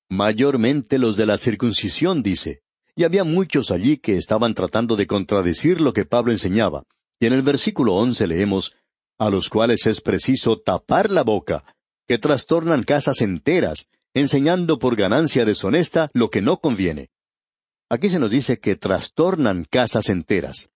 Mayormente 0.09 0.99
los 0.99 1.17
de 1.17 1.25
la 1.25 1.37
circuncisión, 1.37 2.21
dice. 2.21 2.61
Y 2.95 3.03
había 3.03 3.23
muchos 3.23 3.71
allí 3.71 3.97
que 3.97 4.17
estaban 4.17 4.53
tratando 4.53 4.95
de 4.95 5.07
contradecir 5.07 5.81
lo 5.81 5.93
que 5.93 6.05
Pablo 6.05 6.31
enseñaba. 6.31 6.83
Y 7.19 7.25
en 7.25 7.33
el 7.33 7.41
versículo 7.41 7.95
once 7.95 8.27
leemos, 8.27 8.73
a 9.17 9.29
los 9.29 9.49
cuales 9.49 9.85
es 9.87 10.01
preciso 10.01 10.59
tapar 10.59 11.09
la 11.09 11.23
boca, 11.23 11.63
que 12.07 12.17
trastornan 12.17 12.83
casas 12.83 13.21
enteras, 13.21 13.89
enseñando 14.13 14.77
por 14.79 14.95
ganancia 14.95 15.43
deshonesta 15.43 16.09
lo 16.13 16.29
que 16.29 16.41
no 16.41 16.57
conviene. 16.57 17.09
Aquí 17.89 18.09
se 18.09 18.19
nos 18.19 18.31
dice 18.31 18.59
que 18.59 18.75
trastornan 18.75 19.65
casas 19.69 20.09
enteras. 20.09 20.69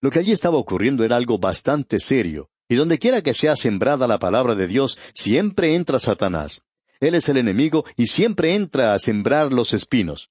Lo 0.00 0.10
que 0.10 0.18
allí 0.18 0.32
estaba 0.32 0.58
ocurriendo 0.58 1.04
era 1.04 1.16
algo 1.16 1.38
bastante 1.38 2.00
serio, 2.00 2.50
y 2.68 2.74
donde 2.74 2.98
quiera 2.98 3.22
que 3.22 3.34
sea 3.34 3.56
sembrada 3.56 4.06
la 4.06 4.18
palabra 4.18 4.54
de 4.54 4.66
Dios, 4.66 4.98
siempre 5.14 5.74
entra 5.74 5.98
Satanás. 5.98 6.65
Él 7.00 7.14
es 7.14 7.28
el 7.28 7.36
enemigo 7.36 7.84
y 7.96 8.06
siempre 8.06 8.54
entra 8.54 8.92
a 8.92 8.98
sembrar 8.98 9.52
los 9.52 9.74
espinos. 9.74 10.30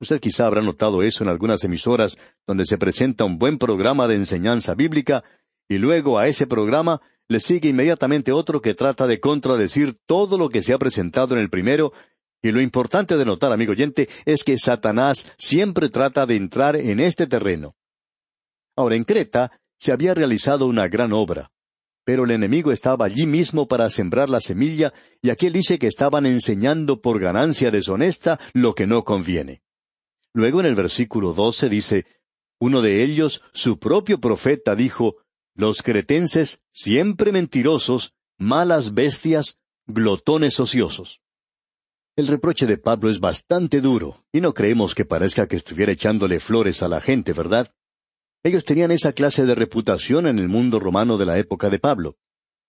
Usted 0.00 0.20
quizá 0.20 0.46
habrá 0.46 0.60
notado 0.60 1.02
eso 1.02 1.24
en 1.24 1.30
algunas 1.30 1.62
emisoras 1.64 2.18
donde 2.46 2.66
se 2.66 2.78
presenta 2.78 3.24
un 3.24 3.38
buen 3.38 3.58
programa 3.58 4.08
de 4.08 4.16
enseñanza 4.16 4.74
bíblica 4.74 5.24
y 5.68 5.78
luego 5.78 6.18
a 6.18 6.26
ese 6.26 6.46
programa 6.46 7.00
le 7.28 7.40
sigue 7.40 7.68
inmediatamente 7.68 8.32
otro 8.32 8.60
que 8.60 8.74
trata 8.74 9.06
de 9.06 9.20
contradecir 9.20 9.96
todo 10.06 10.36
lo 10.36 10.48
que 10.50 10.62
se 10.62 10.74
ha 10.74 10.78
presentado 10.78 11.34
en 11.34 11.40
el 11.40 11.48
primero 11.48 11.92
y 12.42 12.50
lo 12.50 12.60
importante 12.60 13.16
de 13.16 13.24
notar, 13.24 13.52
amigo 13.52 13.72
oyente, 13.72 14.06
es 14.26 14.44
que 14.44 14.58
Satanás 14.58 15.26
siempre 15.38 15.88
trata 15.88 16.26
de 16.26 16.36
entrar 16.36 16.76
en 16.76 17.00
este 17.00 17.26
terreno. 17.26 17.74
Ahora, 18.76 18.96
en 18.96 19.04
Creta 19.04 19.50
se 19.78 19.92
había 19.92 20.12
realizado 20.12 20.66
una 20.66 20.86
gran 20.88 21.14
obra. 21.14 21.50
Pero 22.04 22.24
el 22.24 22.32
enemigo 22.32 22.70
estaba 22.70 23.06
allí 23.06 23.26
mismo 23.26 23.66
para 23.66 23.88
sembrar 23.88 24.28
la 24.28 24.40
semilla, 24.40 24.92
y 25.22 25.30
aquí 25.30 25.46
él 25.46 25.54
dice 25.54 25.78
que 25.78 25.86
estaban 25.86 26.26
enseñando 26.26 27.00
por 27.00 27.18
ganancia 27.18 27.70
deshonesta 27.70 28.38
lo 28.52 28.74
que 28.74 28.86
no 28.86 29.04
conviene. 29.04 29.62
Luego 30.34 30.60
en 30.60 30.66
el 30.66 30.74
versículo 30.74 31.32
doce 31.32 31.68
dice, 31.68 32.06
uno 32.60 32.82
de 32.82 33.02
ellos, 33.02 33.42
su 33.52 33.78
propio 33.78 34.20
profeta, 34.20 34.74
dijo, 34.74 35.16
los 35.54 35.82
cretenses, 35.82 36.62
siempre 36.72 37.32
mentirosos, 37.32 38.14
malas 38.38 38.94
bestias, 38.94 39.58
glotones 39.86 40.58
ociosos. 40.60 41.20
El 42.16 42.26
reproche 42.26 42.66
de 42.66 42.78
Pablo 42.78 43.10
es 43.10 43.20
bastante 43.20 43.80
duro, 43.80 44.24
y 44.32 44.40
no 44.40 44.54
creemos 44.54 44.94
que 44.94 45.04
parezca 45.04 45.48
que 45.48 45.56
estuviera 45.56 45.92
echándole 45.92 46.38
flores 46.38 46.82
a 46.82 46.88
la 46.88 47.00
gente, 47.00 47.32
¿verdad? 47.32 47.72
Ellos 48.46 48.66
tenían 48.66 48.90
esa 48.90 49.14
clase 49.14 49.46
de 49.46 49.54
reputación 49.54 50.26
en 50.26 50.38
el 50.38 50.48
mundo 50.48 50.78
romano 50.78 51.16
de 51.16 51.24
la 51.24 51.38
época 51.38 51.70
de 51.70 51.78
Pablo. 51.78 52.18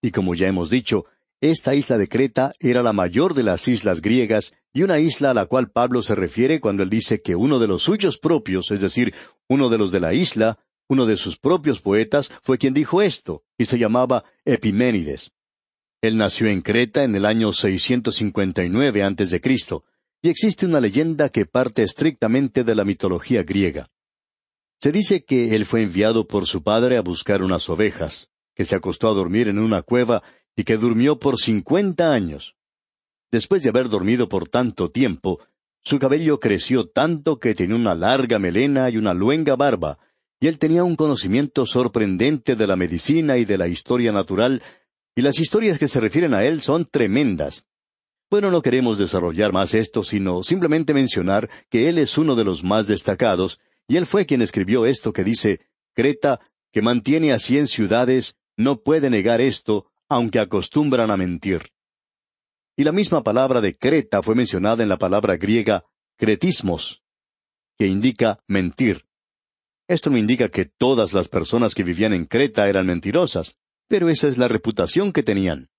Y 0.02 0.12
como 0.12 0.34
ya 0.34 0.48
hemos 0.48 0.70
dicho, 0.70 1.04
esta 1.42 1.76
isla 1.76 1.98
de 1.98 2.08
Creta 2.08 2.54
era 2.62 2.82
la 2.82 2.94
mayor 2.94 3.34
de 3.34 3.44
las 3.44 3.68
islas 3.68 4.02
griegas 4.02 4.54
y 4.72 4.84
una 4.84 5.00
isla 5.00 5.32
a 5.32 5.34
la 5.34 5.48
cual 5.48 5.72
Pablo 5.72 6.02
se 6.02 6.16
refiere 6.16 6.62
cuando 6.62 6.82
él 6.82 6.90
dice 6.90 7.22
que 7.22 7.36
uno 7.36 7.60
de 7.60 7.68
los 7.68 7.84
suyos 7.84 8.18
propios, 8.18 8.72
es 8.72 8.80
decir, 8.80 9.14
uno 9.50 9.68
de 9.68 9.78
los 9.78 9.92
de 9.92 10.00
la 10.00 10.14
isla, 10.14 10.60
uno 10.88 11.06
de 11.06 11.18
sus 11.18 11.38
propios 11.38 11.82
poetas, 11.82 12.32
fue 12.42 12.58
quien 12.58 12.74
dijo 12.74 13.02
esto, 13.02 13.44
y 13.58 13.66
se 13.66 13.78
llamaba 13.78 14.24
Epiménides. 14.46 15.34
Él 16.02 16.16
nació 16.16 16.48
en 16.48 16.62
Creta 16.62 17.04
en 17.04 17.16
el 17.16 17.26
año 17.26 17.52
659 17.52 19.04
a.C., 19.04 19.42
y 20.22 20.30
existe 20.30 20.66
una 20.66 20.80
leyenda 20.80 21.30
que 21.30 21.46
parte 21.46 21.84
estrictamente 21.84 22.64
de 22.64 22.76
la 22.76 22.86
mitología 22.86 23.44
griega. 23.44 23.90
Se 24.82 24.92
dice 24.92 25.24
que 25.24 25.56
él 25.56 25.66
fue 25.66 25.84
enviado 25.84 26.28
por 26.28 26.46
su 26.46 26.64
padre 26.64 26.98
a 26.98 27.02
buscar 27.02 27.42
unas 27.42 27.70
ovejas, 27.70 28.30
que 28.56 28.66
se 28.66 28.76
acostó 28.76 29.10
a 29.10 29.14
dormir 29.14 29.48
en 29.48 29.60
una 29.60 29.82
cueva 29.82 30.24
y 30.56 30.64
que 30.64 30.78
durmió 30.78 31.20
por 31.20 31.38
cincuenta 31.38 32.14
años. 32.14 32.56
Después 33.32 33.64
de 33.64 33.70
haber 33.70 33.90
dormido 33.90 34.30
por 34.30 34.48
tanto 34.48 34.92
tiempo, 34.92 35.40
su 35.84 36.00
cabello 36.00 36.40
creció 36.40 36.88
tanto 36.88 37.40
que 37.40 37.54
tenía 37.54 37.76
una 37.76 37.94
larga 37.94 38.40
melena 38.40 38.90
y 38.90 38.98
una 38.98 39.14
luenga 39.14 39.56
barba, 39.56 40.00
y 40.40 40.48
él 40.48 40.58
tenía 40.58 40.84
un 40.84 40.96
conocimiento 40.96 41.66
sorprendente 41.66 42.56
de 42.56 42.68
la 42.68 42.76
medicina 42.76 43.38
y 43.38 43.46
de 43.46 43.58
la 43.58 43.68
historia 43.68 44.12
natural, 44.12 44.62
y 45.16 45.22
las 45.22 45.40
historias 45.40 45.80
que 45.80 45.88
se 45.88 46.00
refieren 46.00 46.34
a 46.34 46.44
él 46.44 46.62
son 46.62 46.86
tremendas. 46.86 47.66
Bueno, 48.30 48.52
no 48.52 48.62
queremos 48.62 48.98
desarrollar 48.98 49.54
más 49.54 49.74
esto, 49.76 50.04
sino 50.04 50.44
simplemente 50.44 50.94
mencionar 50.94 51.50
que 51.70 51.88
él 51.88 52.00
es 52.00 52.18
uno 52.18 52.36
de 52.36 52.44
los 52.44 52.64
más 52.64 52.88
destacados, 52.88 53.60
y 53.88 53.98
él 53.98 54.06
fue 54.06 54.26
quien 54.26 54.42
escribió 54.42 54.86
esto 54.86 55.14
que 55.14 55.24
dice, 55.24 55.62
Creta, 55.94 56.40
que 56.72 56.82
mantiene 56.82 57.32
a 57.32 57.40
cien 57.40 57.68
ciudades, 57.68 58.36
no 58.58 58.82
puede 58.82 59.10
negar 59.10 59.42
esto, 59.42 59.92
aunque 60.10 60.40
acostumbran 60.40 61.12
a 61.12 61.18
mentir. 61.18 61.72
Y 62.76 62.84
la 62.84 62.92
misma 62.92 63.24
palabra 63.24 63.62
de 63.62 63.78
Creta 63.78 64.22
fue 64.22 64.36
mencionada 64.36 64.84
en 64.84 64.90
la 64.90 64.98
palabra 64.98 65.38
griega 65.38 65.86
cretismos, 66.18 67.04
que 67.78 67.88
indica 67.88 68.40
mentir. 68.48 69.06
Esto 69.88 70.10
no 70.10 70.18
indica 70.18 70.50
que 70.50 70.66
todas 70.66 71.14
las 71.14 71.28
personas 71.28 71.76
que 71.76 71.84
vivían 71.84 72.14
en 72.14 72.26
Creta 72.26 72.68
eran 72.68 72.88
mentirosas, 72.88 73.58
pero 73.88 74.10
esa 74.10 74.28
es 74.28 74.38
la 74.38 74.48
reputación 74.48 75.14
que 75.14 75.24
tenían. 75.24 75.70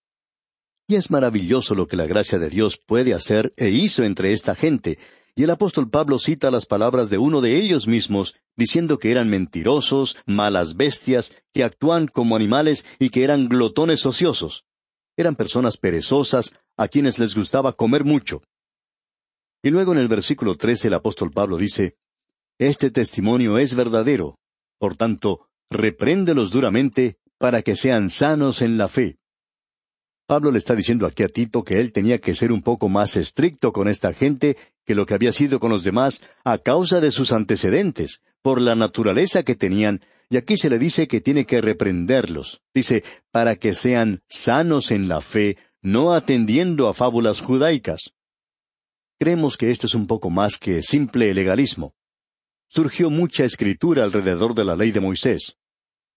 Y 0.86 0.94
es 0.94 1.10
maravilloso 1.10 1.74
lo 1.74 1.88
que 1.88 1.96
la 1.96 2.06
gracia 2.06 2.38
de 2.38 2.48
Dios 2.48 2.78
puede 2.78 3.12
hacer 3.12 3.52
e 3.56 3.70
hizo 3.70 4.04
entre 4.04 4.32
esta 4.32 4.54
gente, 4.54 4.98
y 5.38 5.44
el 5.44 5.50
apóstol 5.50 5.90
Pablo 5.90 6.18
cita 6.18 6.50
las 6.50 6.64
palabras 6.64 7.10
de 7.10 7.18
uno 7.18 7.42
de 7.42 7.56
ellos 7.58 7.86
mismos, 7.86 8.36
diciendo 8.56 8.98
que 8.98 9.10
eran 9.10 9.28
mentirosos, 9.28 10.16
malas 10.24 10.76
bestias, 10.76 11.30
que 11.52 11.62
actúan 11.62 12.06
como 12.06 12.36
animales 12.36 12.86
y 12.98 13.10
que 13.10 13.22
eran 13.22 13.46
glotones 13.48 14.06
ociosos. 14.06 14.64
Eran 15.14 15.34
personas 15.34 15.76
perezosas, 15.76 16.54
a 16.78 16.88
quienes 16.88 17.18
les 17.18 17.34
gustaba 17.34 17.74
comer 17.74 18.04
mucho. 18.04 18.42
Y 19.62 19.70
luego 19.70 19.92
en 19.92 19.98
el 19.98 20.08
versículo 20.08 20.56
trece 20.56 20.88
el 20.88 20.94
apóstol 20.94 21.30
Pablo 21.32 21.58
dice, 21.58 21.96
Este 22.58 22.90
testimonio 22.90 23.58
es 23.58 23.74
verdadero, 23.74 24.38
por 24.78 24.96
tanto, 24.96 25.48
repréndelos 25.70 26.50
duramente 26.50 27.18
para 27.38 27.60
que 27.60 27.76
sean 27.76 28.08
sanos 28.08 28.62
en 28.62 28.78
la 28.78 28.88
fe. 28.88 29.18
Pablo 30.26 30.50
le 30.50 30.58
está 30.58 30.74
diciendo 30.74 31.06
aquí 31.06 31.22
a 31.22 31.28
Tito 31.28 31.62
que 31.62 31.78
él 31.78 31.92
tenía 31.92 32.20
que 32.20 32.34
ser 32.34 32.52
un 32.52 32.62
poco 32.62 32.88
más 32.88 33.16
estricto 33.16 33.70
con 33.72 33.86
esta 33.86 34.12
gente 34.12 34.56
que 34.86 34.94
lo 34.94 35.04
que 35.04 35.14
había 35.14 35.32
sido 35.32 35.58
con 35.58 35.70
los 35.70 35.84
demás 35.84 36.22
a 36.44 36.58
causa 36.58 37.00
de 37.00 37.10
sus 37.10 37.32
antecedentes, 37.32 38.20
por 38.40 38.60
la 38.60 38.76
naturaleza 38.76 39.42
que 39.42 39.56
tenían, 39.56 40.00
y 40.30 40.36
aquí 40.36 40.56
se 40.56 40.70
le 40.70 40.78
dice 40.78 41.08
que 41.08 41.20
tiene 41.20 41.44
que 41.44 41.60
reprenderlos. 41.60 42.62
Dice, 42.72 43.04
para 43.30 43.56
que 43.56 43.74
sean 43.74 44.22
sanos 44.28 44.90
en 44.90 45.08
la 45.08 45.20
fe, 45.20 45.56
no 45.82 46.12
atendiendo 46.14 46.88
a 46.88 46.94
fábulas 46.94 47.40
judaicas. 47.40 48.12
Creemos 49.18 49.56
que 49.56 49.70
esto 49.70 49.86
es 49.86 49.94
un 49.94 50.06
poco 50.06 50.30
más 50.30 50.58
que 50.58 50.82
simple 50.82 51.32
legalismo. 51.34 51.94
Surgió 52.68 53.10
mucha 53.10 53.44
escritura 53.44 54.04
alrededor 54.04 54.54
de 54.54 54.64
la 54.64 54.76
ley 54.76 54.90
de 54.92 55.00
Moisés. 55.00 55.56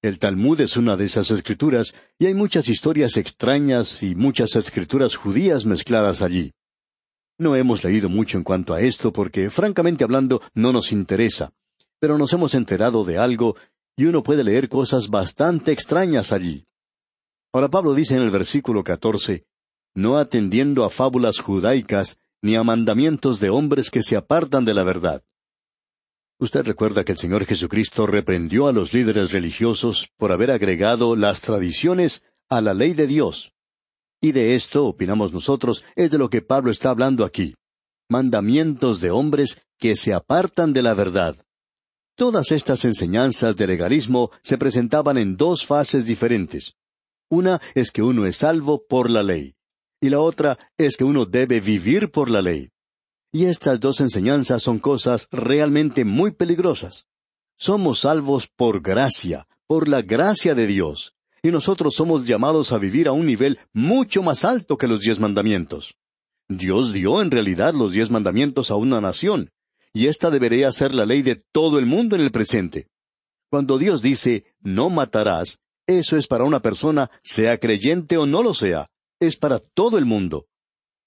El 0.02 0.18
Talmud 0.18 0.62
es 0.62 0.78
una 0.78 0.96
de 0.96 1.06
esas 1.06 1.30
escrituras, 1.32 1.94
y 2.18 2.26
hay 2.28 2.34
muchas 2.34 2.70
historias 2.70 3.18
extrañas 3.18 4.02
y 4.02 4.16
muchas 4.16 4.56
escrituras 4.56 5.16
judías 5.16 5.66
mezcladas 5.66 6.22
allí. 6.22 6.52
No 7.40 7.56
hemos 7.56 7.86
leído 7.86 8.10
mucho 8.10 8.38
en 8.38 8.44
cuanto 8.44 8.74
a 8.74 8.82
esto 8.82 9.14
porque, 9.14 9.50
francamente 9.50 10.04
hablando, 10.04 10.42
no 10.54 10.74
nos 10.74 10.92
interesa, 10.92 11.54
pero 11.98 12.18
nos 12.18 12.34
hemos 12.34 12.54
enterado 12.54 13.06
de 13.06 13.18
algo 13.18 13.56
y 13.96 14.06
uno 14.06 14.24
puede 14.24 14.44
leer 14.44 14.68
cosas 14.68 15.08
bastante 15.08 15.72
extrañas 15.72 16.34
allí. 16.34 16.66
Ahora 17.54 17.70
Pablo 17.70 17.94
dice 17.94 18.16
en 18.16 18.24
el 18.24 18.30
versículo 18.30 18.84
catorce, 18.84 19.46
no 19.96 20.18
atendiendo 20.18 20.84
a 20.84 20.90
fábulas 20.90 21.40
judaicas 21.40 22.18
ni 22.42 22.58
a 22.58 22.64
mandamientos 22.64 23.40
de 23.40 23.50
hombres 23.50 23.90
que 23.90 24.04
se 24.04 24.18
apartan 24.18 24.66
de 24.66 24.74
la 24.74 24.84
verdad. 24.84 25.24
Usted 26.40 26.64
recuerda 26.66 27.06
que 27.06 27.14
el 27.14 27.18
Señor 27.18 27.46
Jesucristo 27.46 28.06
reprendió 28.06 28.68
a 28.68 28.74
los 28.74 28.94
líderes 28.94 29.32
religiosos 29.32 30.10
por 30.18 30.34
haber 30.34 30.52
agregado 30.52 31.16
las 31.16 31.40
tradiciones 31.40 32.24
a 32.50 32.60
la 32.60 32.74
ley 32.74 32.94
de 32.94 33.08
Dios. 33.08 33.54
Y 34.22 34.32
de 34.34 34.54
esto, 34.54 34.86
opinamos 34.86 35.32
nosotros, 35.32 35.84
es 35.96 36.12
de 36.12 36.18
lo 36.18 36.30
que 36.30 36.42
Pablo 36.42 36.72
está 36.72 36.90
hablando 36.90 37.24
aquí. 37.24 37.56
Mandamientos 38.10 39.00
de 39.00 39.12
hombres 39.12 39.62
que 39.78 39.96
se 39.96 40.14
apartan 40.14 40.74
de 40.74 40.82
la 40.82 40.94
verdad. 40.94 41.38
Todas 42.16 42.52
estas 42.52 42.84
enseñanzas 42.84 43.56
de 43.56 43.66
legalismo 43.66 44.32
se 44.42 44.58
presentaban 44.58 45.18
en 45.18 45.38
dos 45.38 45.66
fases 45.66 46.06
diferentes. 46.06 46.74
Una 47.30 47.62
es 47.76 47.92
que 47.92 48.02
uno 48.02 48.26
es 48.26 48.38
salvo 48.38 48.84
por 48.90 49.10
la 49.10 49.24
ley, 49.24 49.56
y 50.02 50.10
la 50.10 50.20
otra 50.20 50.58
es 50.78 50.98
que 50.98 51.06
uno 51.06 51.26
debe 51.26 51.62
vivir 51.62 52.12
por 52.12 52.30
la 52.30 52.42
ley. 52.42 52.72
Y 53.32 53.46
estas 53.46 53.80
dos 53.80 54.02
enseñanzas 54.02 54.64
son 54.64 54.80
cosas 54.80 55.28
realmente 55.32 56.04
muy 56.04 56.32
peligrosas. 56.32 57.06
Somos 57.58 58.00
salvos 58.00 58.48
por 58.48 58.82
gracia, 58.82 59.48
por 59.68 59.88
la 59.88 60.02
gracia 60.02 60.56
de 60.56 60.66
Dios, 60.66 61.14
y 61.42 61.50
nosotros 61.50 61.96
somos 61.96 62.26
llamados 62.26 62.72
a 62.72 62.78
vivir 62.78 63.08
a 63.08 63.12
un 63.12 63.26
nivel 63.26 63.60
mucho 63.74 64.22
más 64.22 64.46
alto 64.46 64.78
que 64.78 64.88
los 64.88 65.02
diez 65.02 65.20
mandamientos. 65.20 65.96
Dios 66.48 66.94
dio 66.94 67.22
en 67.22 67.32
realidad 67.32 67.74
los 67.74 67.92
diez 67.92 68.10
mandamientos 68.10 68.72
a 68.72 68.76
una 68.76 69.00
nación, 69.00 69.52
y 69.94 70.08
esta 70.08 70.30
debería 70.30 70.72
ser 70.72 70.94
la 70.94 71.06
ley 71.06 71.22
de 71.22 71.42
todo 71.52 71.80
el 71.80 71.86
mundo 71.86 72.16
en 72.16 72.22
el 72.22 72.32
presente. 72.32 72.88
Cuando 73.50 73.78
Dios 73.78 74.02
dice, 74.02 74.46
no 74.60 74.90
matarás, 74.90 75.60
eso 75.88 76.18
es 76.18 76.28
para 76.28 76.44
una 76.44 76.62
persona, 76.62 77.10
sea 77.24 77.58
creyente 77.58 78.18
o 78.18 78.28
no 78.28 78.44
lo 78.44 78.54
sea, 78.54 78.88
es 79.20 79.38
para 79.38 79.60
todo 79.60 79.98
el 79.98 80.06
mundo. 80.06 80.46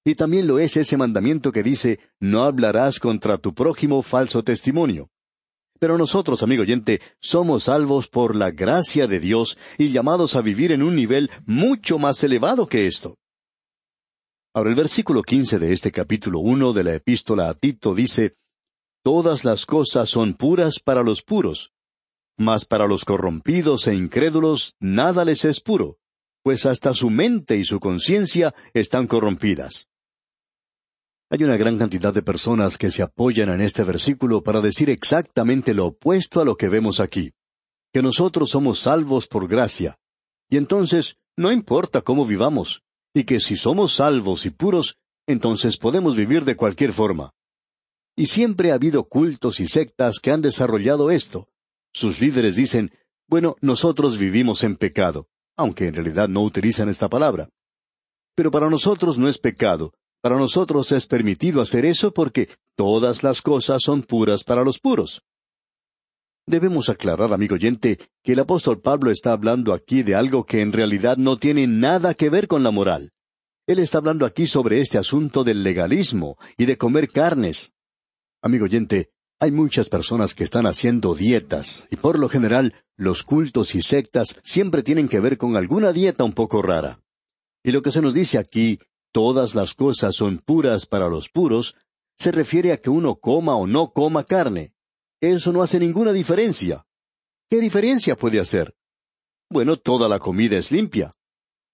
Y 0.05 0.17
también 0.17 0.49
lo 0.49 0.59
es 0.59 0.77
ese 0.77 0.97
mandamiento 0.97 1.53
que 1.53 1.63
dice, 1.63 2.01
no 2.19 2.43
hablarás 2.43 2.99
contra 2.99 3.39
tu 3.39 3.55
prójimo 3.55 4.03
falso 4.03 4.43
testimonio. 4.43 5.12
Pero 5.83 5.99
nosotros, 5.99 6.45
amigo 6.45 6.63
oyente, 6.63 7.01
somos 7.19 7.65
salvos 7.65 8.07
por 8.07 8.37
la 8.37 8.53
gracia 8.53 9.09
de 9.09 9.19
Dios 9.19 9.59
y 9.79 9.89
llamados 9.91 10.37
a 10.37 10.41
vivir 10.41 10.71
en 10.71 10.81
un 10.81 10.95
nivel 10.95 11.29
mucho 11.45 11.99
más 11.99 12.23
elevado 12.23 12.69
que 12.69 12.87
esto. 12.87 13.19
Ahora 14.55 14.71
el 14.71 14.77
versículo 14.77 15.25
quince 15.25 15.59
de 15.59 15.73
este 15.73 15.91
capítulo 15.91 16.39
uno 16.39 16.73
de 16.73 16.85
la 16.85 16.95
epístola 16.95 17.49
a 17.49 17.55
Tito 17.55 17.97
dice, 17.97 18.37
Todas 19.03 19.45
las 19.45 19.67
cosas 19.67 20.09
son 20.09 20.35
puras 20.35 20.79
para 20.79 21.03
los 21.03 21.21
puros, 21.21 21.73
mas 22.39 22.65
para 22.65 22.87
los 22.87 23.05
corrompidos 23.05 23.89
e 23.89 23.95
incrédulos 23.97 24.77
nada 24.79 25.25
les 25.25 25.45
es 25.45 25.61
puro, 25.61 25.99
pues 26.45 26.65
hasta 26.65 26.95
su 26.95 27.11
mente 27.11 27.57
y 27.57 27.65
su 27.65 27.81
conciencia 27.81 28.55
están 28.73 29.09
corrompidas. 29.09 29.89
Hay 31.33 31.43
una 31.45 31.57
gran 31.57 31.79
cantidad 31.79 32.13
de 32.13 32.21
personas 32.21 32.77
que 32.77 32.91
se 32.91 33.03
apoyan 33.03 33.49
en 33.49 33.63
este 33.63 33.85
versículo 33.85 34.43
para 34.43 34.61
decir 34.61 34.91
exactamente 34.91 35.73
lo 35.73 35.87
opuesto 35.87 36.43
a 36.43 36.45
lo 36.45 36.57
que 36.57 36.69
vemos 36.69 37.01
aquí, 37.01 37.33
que 37.91 38.03
nosotros 38.03 38.51
somos 38.51 38.81
salvos 38.81 39.29
por 39.29 39.49
gracia, 39.49 39.97
y 40.51 40.59
entonces 40.59 41.17
no 41.39 41.51
importa 41.51 42.03
cómo 42.03 42.27
vivamos, 42.27 42.83
y 43.15 43.25
que 43.25 43.41
si 43.41 43.57
somos 43.57 43.95
salvos 43.95 44.45
y 44.45 44.51
puros, 44.51 44.99
entonces 45.27 45.79
podemos 45.79 46.17
vivir 46.17 46.45
de 46.45 46.55
cualquier 46.55 46.93
forma. 46.93 47.33
Y 48.15 48.27
siempre 48.27 48.71
ha 48.71 48.75
habido 48.75 49.05
cultos 49.05 49.59
y 49.59 49.67
sectas 49.67 50.19
que 50.19 50.33
han 50.33 50.43
desarrollado 50.43 51.11
esto. 51.11 51.49
Sus 51.95 52.21
líderes 52.21 52.57
dicen, 52.57 52.93
bueno, 53.27 53.57
nosotros 53.63 54.19
vivimos 54.19 54.65
en 54.65 54.77
pecado, 54.77 55.29
aunque 55.57 55.87
en 55.87 55.95
realidad 55.95 56.29
no 56.29 56.43
utilizan 56.43 56.91
esta 56.91 57.09
palabra. 57.09 57.49
Pero 58.35 58.51
para 58.51 58.69
nosotros 58.69 59.17
no 59.17 59.29
es 59.29 59.39
pecado, 59.39 59.95
para 60.23 60.37
nosotros 60.37 60.93
es 60.93 61.07
permitido 61.07 61.61
hacer 61.61 61.85
eso 61.85 62.13
porque 62.15 62.49
todas 62.77 63.23
las 63.23 63.43
cosas 63.43 63.83
son 63.83 64.03
puras 64.03 64.45
para 64.45 64.63
los 64.63 64.79
puros. 64.79 65.23
Debemos 66.47 66.89
aclarar, 66.89 67.33
amigo 67.33 67.57
oyente, 67.57 67.99
que 68.23 68.33
el 68.33 68.41
apóstol 68.41 68.81
Pablo 68.81 69.11
está 69.11 69.33
hablando 69.33 69.73
aquí 69.73 70.03
de 70.03 70.15
algo 70.15 70.47
que 70.47 70.61
en 70.61 70.73
realidad 70.73 71.17
no 71.17 71.37
tiene 71.37 71.67
nada 71.67 72.15
que 72.15 72.31
ver 72.31 72.49
con 72.49 72.63
la 72.63 72.71
moral. 72.71 73.11
Él 73.67 73.79
está 73.79 73.99
hablando 73.99 74.25
aquí 74.25 74.47
sobre 74.47 74.81
este 74.81 74.99
asunto 74.99 75.45
del 75.45 75.63
legalismo 75.63 76.37
y 76.57 76.67
de 76.67 76.79
comer 76.79 77.09
carnes. 77.09 77.73
Amigo 78.43 78.65
oyente, 78.65 79.11
hay 79.41 79.51
muchas 79.51 79.89
personas 79.89 80.35
que 80.35 80.45
están 80.45 80.67
haciendo 80.67 81.15
dietas, 81.15 81.89
y 81.91 81.97
por 81.97 82.19
lo 82.19 82.29
general 82.29 82.75
los 82.97 83.25
cultos 83.25 83.75
y 83.75 83.83
sectas 83.83 84.39
siempre 84.45 84.83
tienen 84.83 85.09
que 85.09 85.21
ver 85.21 85.37
con 85.37 85.57
alguna 85.57 85.93
dieta 85.93 86.23
un 86.23 86.33
poco 86.33 86.63
rara. 86.63 87.01
Y 87.65 87.73
lo 87.73 87.83
que 87.83 87.93
se 87.93 88.03
nos 88.03 88.15
dice 88.15 88.39
aquí 88.39 88.79
todas 89.13 89.55
las 89.55 89.75
cosas 89.75 90.17
son 90.17 90.39
puras 90.39 90.87
para 90.87 91.09
los 91.09 91.29
puros, 91.29 91.77
se 92.19 92.33
refiere 92.33 92.73
a 92.73 92.79
que 92.79 92.91
uno 92.91 93.17
coma 93.17 93.55
o 93.57 93.67
no 93.67 93.93
coma 93.93 94.25
carne. 94.25 94.73
Eso 95.21 95.53
no 95.53 95.63
hace 95.63 95.79
ninguna 95.79 96.13
diferencia. 96.13 96.85
¿Qué 97.49 97.61
diferencia 97.61 98.17
puede 98.17 98.41
hacer? 98.41 98.75
Bueno, 99.51 99.77
toda 99.77 100.09
la 100.09 100.19
comida 100.19 100.57
es 100.57 100.73
limpia. 100.73 101.13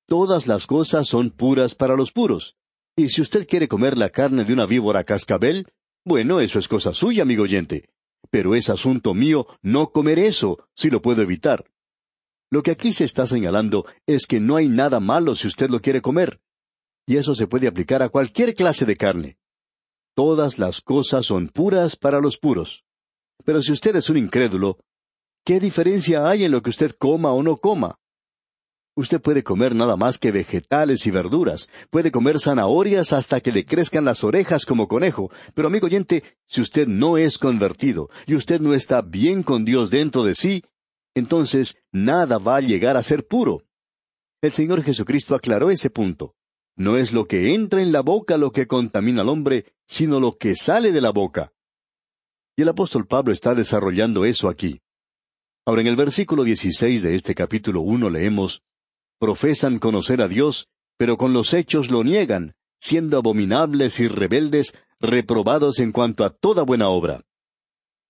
Todas 0.07 0.47
las 0.47 0.67
cosas 0.67 1.07
son 1.07 1.31
puras 1.31 1.75
para 1.75 1.97
los 1.97 2.13
puros. 2.13 2.57
Y 2.97 3.09
si 3.09 3.23
usted 3.23 3.47
quiere 3.47 3.69
comer 3.69 3.97
la 3.97 4.11
carne 4.11 4.45
de 4.45 4.53
una 4.53 4.67
víbora 4.67 5.05
cascabel, 5.05 5.67
bueno, 6.05 6.41
eso 6.41 6.59
es 6.59 6.67
cosa 6.67 6.93
suya, 6.93 7.23
amigo 7.23 7.45
oyente. 7.45 7.91
Pero 8.31 8.55
es 8.55 8.69
asunto 8.69 9.15
mío 9.15 9.47
no 9.63 9.93
comer 9.93 10.19
eso, 10.19 10.67
si 10.75 10.91
lo 10.91 11.01
puedo 11.01 11.23
evitar. 11.23 11.65
Lo 12.51 12.63
que 12.63 12.73
aquí 12.73 12.93
se 12.93 13.05
está 13.05 13.27
señalando 13.27 13.87
es 14.07 14.27
que 14.27 14.41
no 14.41 14.57
hay 14.57 14.69
nada 14.69 14.99
malo 14.99 15.37
si 15.37 15.47
usted 15.47 15.71
lo 15.71 15.81
quiere 15.81 16.03
comer 16.03 16.41
y 17.09 17.17
eso 17.17 17.35
se 17.35 17.47
puede 17.47 17.67
aplicar 17.67 18.03
a 18.03 18.11
cualquier 18.11 18.55
clase 18.55 18.85
de 18.85 18.95
carne. 18.95 19.39
Todas 20.15 20.59
las 20.59 20.83
cosas 20.83 21.25
son 21.25 21.49
puras 21.49 21.97
para 21.97 22.21
los 22.21 22.37
puros. 22.37 22.85
Pero 23.47 23.63
si 23.63 23.73
usted 23.73 23.97
es 23.97 24.11
un 24.11 24.19
incrédulo, 24.19 24.77
¿qué 25.43 25.59
diferencia 25.59 26.29
hay 26.29 26.45
en 26.45 26.53
lo 26.53 26.61
que 26.61 26.69
usted 26.69 26.95
coma 26.99 27.33
o 27.33 27.43
no 27.43 27.57
coma? 27.57 27.97
Usted 28.95 29.23
puede 29.23 29.43
comer 29.43 29.75
nada 29.75 29.97
más 29.97 30.19
que 30.19 30.33
vegetales 30.33 31.07
y 31.07 31.11
verduras, 31.11 31.71
puede 31.89 32.11
comer 32.11 32.39
zanahorias 32.39 33.15
hasta 33.15 33.41
que 33.41 33.53
le 33.53 33.65
crezcan 33.65 34.05
las 34.05 34.23
orejas 34.23 34.67
como 34.67 34.87
conejo, 34.87 35.31
pero 35.55 35.69
amigo 35.69 35.87
oyente, 35.87 36.23
si 36.47 36.61
usted 36.61 36.87
no 36.87 37.17
es 37.17 37.39
convertido 37.39 38.11
y 38.27 38.35
usted 38.35 38.61
no 38.61 38.75
está 38.75 39.01
bien 39.01 39.43
con 39.43 39.65
Dios 39.65 39.89
dentro 39.89 40.25
de 40.25 40.35
sí, 40.35 40.63
entonces 41.15 41.79
nada 41.91 42.37
va 42.37 42.57
a 42.57 42.61
llegar 42.61 42.99
a 42.99 43.03
ser 43.03 43.27
puro. 43.27 43.63
El 44.43 44.53
Señor 44.53 44.83
Jesucristo 44.83 45.35
aclaró 45.35 45.71
ese 45.71 45.89
punto. 45.89 46.35
No 46.79 46.97
es 46.97 47.13
lo 47.13 47.27
que 47.27 47.55
entra 47.55 47.83
en 47.83 47.91
la 47.91 48.03
boca 48.03 48.39
lo 48.39 48.53
que 48.53 48.69
contamina 48.69 49.23
al 49.23 49.29
hombre, 49.29 49.67
sino 49.89 50.21
lo 50.21 50.39
que 50.39 50.55
sale 50.55 50.93
de 50.93 51.01
la 51.01 51.11
boca. 51.11 51.53
Y 52.57 52.63
el 52.63 52.69
apóstol 52.69 53.09
Pablo 53.09 53.33
está 53.33 53.57
desarrollando 53.57 54.25
eso 54.25 54.49
aquí. 54.49 54.81
Ahora 55.67 55.81
en 55.81 55.89
el 55.89 55.97
versículo 55.97 56.45
16 56.45 57.03
de 57.03 57.17
este 57.17 57.35
capítulo 57.35 57.81
uno 57.81 58.09
leemos, 58.09 58.63
Profesan 59.19 59.81
conocer 59.81 60.23
a 60.23 60.29
Dios, 60.29 60.69
pero 60.97 61.17
con 61.17 61.33
los 61.33 61.53
hechos 61.53 61.91
lo 61.91 62.05
niegan, 62.05 62.55
siendo 62.79 63.19
abominables 63.19 63.99
y 63.99 64.07
rebeldes, 64.07 64.73
reprobados 65.01 65.81
en 65.81 65.91
cuanto 65.91 66.25
a 66.25 66.31
toda 66.31 66.63
buena 66.63 66.89
obra. 66.89 67.25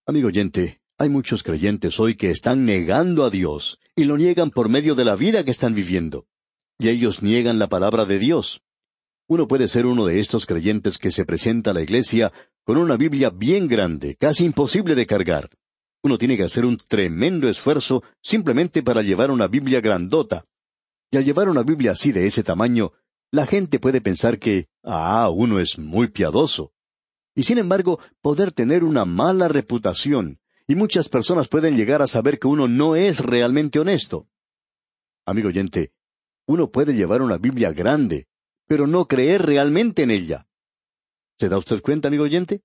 Amigo 0.07 0.29
oyente, 0.29 0.83
hay 0.99 1.09
muchos 1.09 1.43
creyentes 1.43 1.99
hoy 1.99 2.19
que 2.19 2.31
están 2.31 2.67
negando 2.67 3.25
a 3.25 3.31
Dios, 3.31 3.81
y 3.97 4.05
lo 4.05 4.19
niegan 4.19 4.51
por 4.51 4.69
medio 4.69 4.95
de 4.95 5.07
la 5.07 5.17
vida 5.17 5.43
que 5.43 5.53
están 5.53 5.75
viviendo. 5.75 6.27
Y 6.79 6.89
ellos 6.89 7.23
niegan 7.23 7.59
la 7.59 7.69
palabra 7.69 8.05
de 8.05 8.19
Dios. 8.19 8.63
Uno 9.27 9.49
puede 9.49 9.69
ser 9.69 9.85
uno 9.85 10.07
de 10.07 10.21
estos 10.21 10.47
creyentes 10.47 10.97
que 10.97 11.11
se 11.11 11.25
presenta 11.25 11.73
a 11.73 11.75
la 11.75 11.83
iglesia 11.83 12.33
con 12.65 12.79
una 12.79 12.97
Biblia 12.97 13.31
bien 13.31 13.67
grande, 13.67 14.15
casi 14.15 14.45
imposible 14.45 14.95
de 14.95 15.07
cargar. 15.07 15.51
Uno 16.03 16.17
tiene 16.17 16.37
que 16.37 16.45
hacer 16.45 16.65
un 16.65 16.77
tremendo 16.77 17.49
esfuerzo 17.49 18.03
simplemente 18.23 18.83
para 18.83 19.03
llevar 19.03 19.31
una 19.31 19.49
Biblia 19.49 19.81
grandota, 19.81 20.45
y 21.11 21.17
al 21.17 21.25
llevar 21.25 21.49
una 21.49 21.63
Biblia 21.63 21.93
así 21.93 22.13
de 22.13 22.27
ese 22.27 22.43
tamaño, 22.43 22.93
la 23.31 23.47
gente 23.47 23.81
puede 23.81 24.01
pensar 24.01 24.39
que, 24.39 24.69
ah, 24.85 25.31
uno 25.31 25.59
es 25.59 25.79
muy 25.79 26.09
piadoso. 26.09 26.73
Y 27.35 27.43
sin 27.43 27.59
embargo, 27.59 27.99
poder 28.21 28.53
tener 28.53 28.85
una 28.85 29.05
mala 29.05 29.49
reputación, 29.49 30.39
y 30.67 30.75
muchas 30.75 31.09
personas 31.09 31.49
pueden 31.49 31.77
llegar 31.77 32.03
a 32.03 32.07
saber 32.07 32.39
que 32.39 32.47
uno 32.47 32.69
no 32.69 32.95
es 32.95 33.21
realmente 33.21 33.79
honesto. 33.79 34.29
Amigo 35.25 35.49
oyente, 35.49 35.93
uno 36.49 36.71
puede 36.71 36.95
llevar 36.95 37.21
una 37.21 37.37
Biblia 37.37 37.73
grande, 37.73 38.27
pero 38.67 38.87
no 38.87 39.05
creer 39.05 39.43
realmente 39.43 40.03
en 40.03 40.11
ella. 40.11 40.47
¿Se 41.39 41.51
da 41.51 41.59
usted 41.59 41.83
cuenta, 41.83 42.09
amigo 42.09 42.25
oyente? 42.25 42.63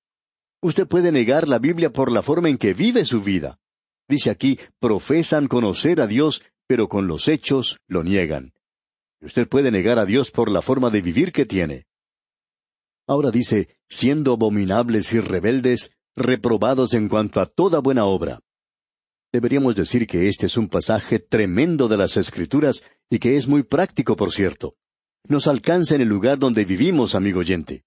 Usted 0.61 0.87
puede 0.87 1.11
negar 1.11 1.49
la 1.49 1.59
Biblia 1.59 1.91
por 1.91 2.09
la 2.09 2.23
forma 2.23 2.47
en 2.47 2.57
que 2.57 2.73
vive 2.73 3.03
su 3.03 3.21
vida. 3.21 3.59
Dice 4.07 4.31
aquí, 4.31 4.57
profesan 4.79 5.47
conocer 5.47 5.99
a 5.99 6.07
Dios, 6.07 6.41
pero 6.65 6.87
con 6.87 7.07
los 7.07 7.27
hechos 7.27 7.79
lo 7.87 8.03
niegan. 8.03 8.53
Usted 9.21 9.49
puede 9.49 9.69
negar 9.69 9.99
a 9.99 10.05
Dios 10.05 10.31
por 10.31 10.49
la 10.49 10.61
forma 10.61 10.89
de 10.89 11.01
vivir 11.01 11.33
que 11.33 11.45
tiene. 11.45 11.85
Ahora 13.05 13.31
dice, 13.31 13.67
siendo 13.89 14.33
abominables 14.33 15.11
y 15.11 15.19
rebeldes, 15.19 15.91
reprobados 16.15 16.93
en 16.93 17.09
cuanto 17.09 17.41
a 17.41 17.47
toda 17.47 17.79
buena 17.79 18.05
obra. 18.05 18.39
Deberíamos 19.33 19.75
decir 19.75 20.05
que 20.05 20.27
este 20.27 20.45
es 20.45 20.57
un 20.57 20.69
pasaje 20.69 21.17
tremendo 21.17 21.87
de 21.87 21.97
las 21.97 22.17
Escrituras 22.17 22.83
y 23.09 23.17
que 23.17 23.35
es 23.35 23.47
muy 23.47 23.63
práctico, 23.63 24.15
por 24.15 24.31
cierto. 24.31 24.75
Nos 25.27 25.47
alcanza 25.47 25.95
en 25.95 26.01
el 26.01 26.07
lugar 26.07 26.37
donde 26.37 26.65
vivimos, 26.65 27.15
amigo 27.15 27.39
oyente. 27.39 27.83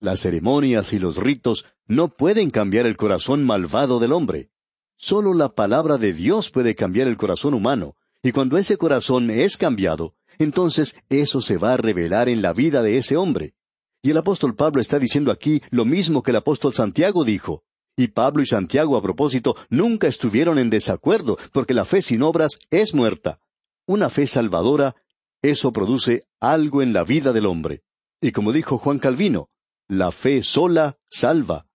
Las 0.00 0.20
ceremonias 0.20 0.94
y 0.94 0.98
los 0.98 1.18
ritos 1.18 1.66
no 1.86 2.08
pueden 2.08 2.48
cambiar 2.48 2.86
el 2.86 2.96
corazón 2.96 3.44
malvado 3.44 3.98
del 3.98 4.12
hombre. 4.12 4.48
Solo 4.96 5.34
la 5.34 5.50
palabra 5.50 5.98
de 5.98 6.14
Dios 6.14 6.50
puede 6.50 6.74
cambiar 6.74 7.08
el 7.08 7.18
corazón 7.18 7.52
humano, 7.52 7.94
y 8.22 8.32
cuando 8.32 8.56
ese 8.56 8.78
corazón 8.78 9.30
es 9.30 9.58
cambiado, 9.58 10.14
entonces 10.38 10.96
eso 11.10 11.42
se 11.42 11.58
va 11.58 11.74
a 11.74 11.76
revelar 11.76 12.30
en 12.30 12.40
la 12.40 12.54
vida 12.54 12.82
de 12.82 12.96
ese 12.96 13.18
hombre. 13.18 13.52
Y 14.00 14.12
el 14.12 14.16
apóstol 14.16 14.54
Pablo 14.54 14.80
está 14.80 14.98
diciendo 14.98 15.30
aquí 15.30 15.60
lo 15.68 15.84
mismo 15.84 16.22
que 16.22 16.30
el 16.30 16.38
apóstol 16.38 16.72
Santiago 16.72 17.22
dijo. 17.22 17.64
Y 17.96 18.08
Pablo 18.08 18.42
y 18.42 18.46
Santiago 18.46 18.96
a 18.96 19.02
propósito 19.02 19.56
nunca 19.70 20.06
estuvieron 20.06 20.58
en 20.58 20.68
desacuerdo, 20.68 21.38
porque 21.52 21.72
la 21.72 21.86
fe 21.86 22.02
sin 22.02 22.22
obras 22.22 22.58
es 22.70 22.94
muerta. 22.94 23.40
Una 23.86 24.10
fe 24.10 24.26
salvadora, 24.26 24.96
eso 25.42 25.72
produce 25.72 26.26
algo 26.38 26.82
en 26.82 26.92
la 26.92 27.04
vida 27.04 27.32
del 27.32 27.46
hombre. 27.46 27.82
Y 28.20 28.32
como 28.32 28.52
dijo 28.52 28.78
Juan 28.78 28.98
Calvino, 28.98 29.48
la 29.88 30.12
fe 30.12 30.42
sola 30.42 30.98
salva, 31.08 31.66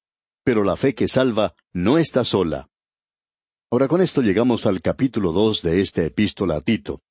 pero 0.43 0.63
la 0.63 0.75
fe 0.75 0.93
que 0.93 1.07
salva 1.07 1.55
no 1.73 1.97
está 1.97 2.23
sola. 2.23 2.69
Ahora 3.71 3.87
con 3.87 4.01
esto 4.01 4.21
llegamos 4.21 4.65
al 4.65 4.81
capítulo 4.81 5.31
dos 5.31 5.61
de 5.61 5.79
esta 5.79 6.03
epístola 6.03 6.57
a 6.57 6.61
Tito. 6.61 7.01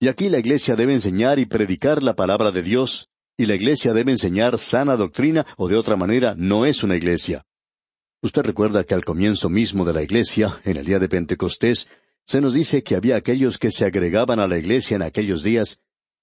Y 0.00 0.08
aquí 0.08 0.28
la 0.28 0.40
iglesia 0.40 0.74
debe 0.74 0.92
enseñar 0.92 1.38
y 1.38 1.46
predicar 1.46 2.02
la 2.02 2.14
palabra 2.14 2.50
de 2.50 2.62
Dios, 2.62 3.08
y 3.38 3.46
la 3.46 3.54
iglesia 3.54 3.94
debe 3.94 4.12
enseñar 4.12 4.58
sana 4.58 4.96
doctrina, 4.96 5.46
o 5.56 5.68
de 5.68 5.76
otra 5.76 5.96
manera 5.96 6.34
no 6.36 6.66
es 6.66 6.82
una 6.82 6.96
iglesia. 6.96 7.44
Usted 8.24 8.40
recuerda 8.40 8.84
que 8.84 8.94
al 8.94 9.04
comienzo 9.04 9.50
mismo 9.50 9.84
de 9.84 9.92
la 9.92 10.02
iglesia, 10.02 10.58
en 10.64 10.78
el 10.78 10.86
día 10.86 10.98
de 10.98 11.10
Pentecostés, 11.10 11.88
se 12.24 12.40
nos 12.40 12.54
dice 12.54 12.82
que 12.82 12.96
había 12.96 13.16
aquellos 13.16 13.58
que 13.58 13.70
se 13.70 13.84
agregaban 13.84 14.40
a 14.40 14.48
la 14.48 14.56
iglesia 14.56 14.94
en 14.94 15.02
aquellos 15.02 15.42
días, 15.42 15.78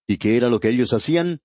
¿y 0.08 0.18
qué 0.18 0.36
era 0.36 0.50
lo 0.50 0.60
que 0.60 0.70
ellos 0.70 0.94
hacían? 0.94 1.42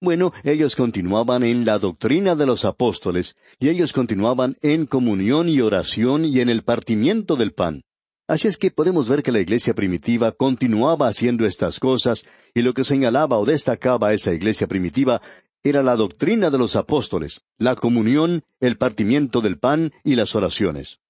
Bueno, 0.00 0.32
ellos 0.42 0.74
continuaban 0.74 1.44
en 1.44 1.64
la 1.64 1.78
doctrina 1.78 2.34
de 2.34 2.44
los 2.44 2.64
apóstoles, 2.64 3.36
y 3.60 3.68
ellos 3.68 3.92
continuaban 3.92 4.56
en 4.62 4.86
comunión 4.86 5.48
y 5.48 5.60
oración 5.60 6.24
y 6.24 6.40
en 6.40 6.48
el 6.48 6.64
partimiento 6.64 7.36
del 7.36 7.52
pan. 7.52 7.84
Así 8.26 8.48
es 8.48 8.56
que 8.56 8.72
podemos 8.72 9.08
ver 9.08 9.22
que 9.22 9.30
la 9.30 9.38
iglesia 9.38 9.74
primitiva 9.74 10.32
continuaba 10.32 11.06
haciendo 11.06 11.46
estas 11.46 11.78
cosas, 11.78 12.26
y 12.52 12.62
lo 12.62 12.74
que 12.74 12.82
señalaba 12.82 13.38
o 13.38 13.44
destacaba 13.44 14.12
esa 14.12 14.32
iglesia 14.32 14.66
primitiva 14.66 15.22
era 15.64 15.82
la 15.82 15.96
doctrina 15.96 16.50
de 16.50 16.58
los 16.58 16.76
apóstoles, 16.76 17.40
la 17.58 17.74
comunión, 17.74 18.42
el 18.60 18.76
partimiento 18.76 19.40
del 19.40 19.58
pan 19.58 19.92
y 20.04 20.14
las 20.14 20.36
oraciones. 20.36 21.00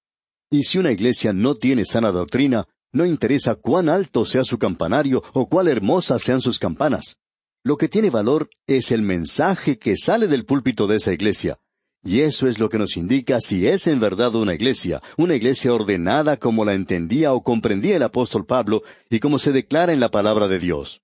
Y 0.49 0.63
si 0.63 0.77
una 0.77 0.93
iglesia 0.93 1.33
no 1.33 1.55
tiene 1.55 1.83
sana 1.83 2.11
doctrina, 2.11 2.65
no 2.93 3.05
interesa 3.05 3.55
cuán 3.55 3.89
alto 3.89 4.23
sea 4.23 4.45
su 4.45 4.57
campanario 4.57 5.21
o 5.33 5.49
cuán 5.49 5.67
hermosas 5.67 6.21
sean 6.21 6.39
sus 6.39 6.57
campanas. 6.57 7.17
Lo 7.65 7.75
que 7.75 7.89
tiene 7.89 8.09
valor 8.09 8.49
es 8.65 8.91
el 8.91 9.01
mensaje 9.01 9.77
que 9.77 9.97
sale 9.97 10.27
del 10.27 10.45
púlpito 10.45 10.87
de 10.87 10.95
esa 10.95 11.11
iglesia. 11.11 11.59
Y 12.01 12.21
eso 12.21 12.47
es 12.47 12.59
lo 12.59 12.69
que 12.69 12.77
nos 12.77 12.95
indica 12.95 13.41
si 13.41 13.67
es 13.67 13.87
en 13.87 13.99
verdad 13.99 14.35
una 14.35 14.53
iglesia, 14.53 15.01
una 15.17 15.35
iglesia 15.35 15.73
ordenada 15.73 16.37
como 16.37 16.63
la 16.63 16.75
entendía 16.75 17.33
o 17.33 17.43
comprendía 17.43 17.97
el 17.97 18.03
apóstol 18.03 18.45
Pablo 18.45 18.83
y 19.09 19.19
como 19.19 19.39
se 19.39 19.51
declara 19.51 19.91
en 19.91 19.99
la 19.99 20.11
palabra 20.11 20.47
de 20.47 20.59
Dios. 20.59 21.01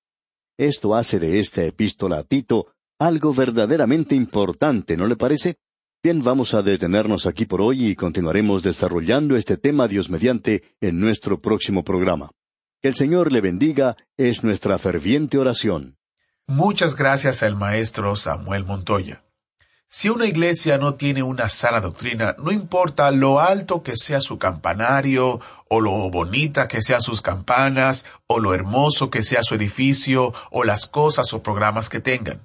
Esto 0.58 0.96
hace 0.96 1.20
de 1.20 1.40
esta 1.40 1.66
epístola 1.66 2.20
a 2.20 2.24
Tito 2.24 2.68
algo 3.02 3.34
verdaderamente 3.34 4.14
importante, 4.14 4.96
¿no 4.96 5.08
le 5.08 5.16
parece? 5.16 5.58
Bien, 6.04 6.24
vamos 6.24 6.54
a 6.54 6.62
detenernos 6.62 7.26
aquí 7.26 7.46
por 7.46 7.60
hoy 7.60 7.88
y 7.88 7.96
continuaremos 7.96 8.62
desarrollando 8.62 9.36
este 9.36 9.58
tema 9.58 9.88
Dios 9.88 10.12
mediante 10.12 10.76
en 10.82 11.00
nuestro 11.00 11.42
próximo 11.42 11.84
programa. 11.84 12.30
Que 12.80 12.90
el 12.90 12.96
Señor 12.96 13.32
le 13.32 13.42
bendiga 13.42 13.98
es 14.18 14.44
nuestra 14.44 14.78
ferviente 14.78 15.40
oración. 15.40 15.98
Muchas 16.46 16.96
gracias 16.96 17.42
al 17.42 17.56
maestro 17.56 18.16
Samuel 18.16 18.66
Montoya. 18.66 19.24
Si 19.88 20.10
una 20.10 20.28
iglesia 20.28 20.78
no 20.78 20.94
tiene 20.94 21.24
una 21.24 21.50
sana 21.50 21.82
doctrina, 21.82 22.36
no 22.38 22.52
importa 22.52 23.10
lo 23.10 23.40
alto 23.40 23.82
que 23.82 23.98
sea 23.98 24.20
su 24.20 24.38
campanario, 24.38 25.40
o 25.70 25.82
lo 25.82 26.10
bonita 26.12 26.68
que 26.68 26.84
sean 26.84 27.02
sus 27.02 27.22
campanas, 27.22 28.06
o 28.28 28.40
lo 28.40 28.54
hermoso 28.54 29.10
que 29.10 29.24
sea 29.24 29.42
su 29.42 29.56
edificio, 29.56 30.34
o 30.52 30.64
las 30.64 30.86
cosas 30.86 31.34
o 31.34 31.42
programas 31.42 31.90
que 31.90 32.00
tengan. 32.00 32.42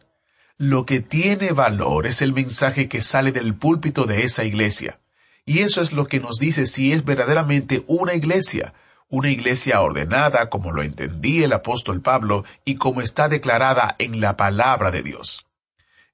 Lo 0.59 0.87
que 0.87 1.01
tiene 1.01 1.53
valor 1.53 2.07
es 2.07 2.23
el 2.23 2.33
mensaje 2.33 2.89
que 2.89 3.03
sale 3.03 3.31
del 3.31 3.55
púlpito 3.55 4.05
de 4.07 4.23
esa 4.23 4.43
iglesia. 4.45 4.99
Y 5.45 5.59
eso 5.59 5.83
es 5.83 5.93
lo 5.93 6.07
que 6.07 6.19
nos 6.19 6.39
dice 6.39 6.65
si 6.65 6.93
es 6.93 7.05
verdaderamente 7.05 7.85
una 7.87 8.15
iglesia, 8.15 8.73
una 9.09 9.31
iglesia 9.31 9.83
ordenada 9.83 10.49
como 10.49 10.73
lo 10.73 10.83
entendía 10.83 11.45
el 11.45 11.53
apóstol 11.53 12.01
Pablo 12.01 12.45
y 12.65 12.77
como 12.77 13.03
está 13.03 13.29
declarada 13.29 13.97
en 13.99 14.23
la 14.23 14.39
palabra 14.39 14.91
de 14.91 15.03
Dios. 15.03 15.47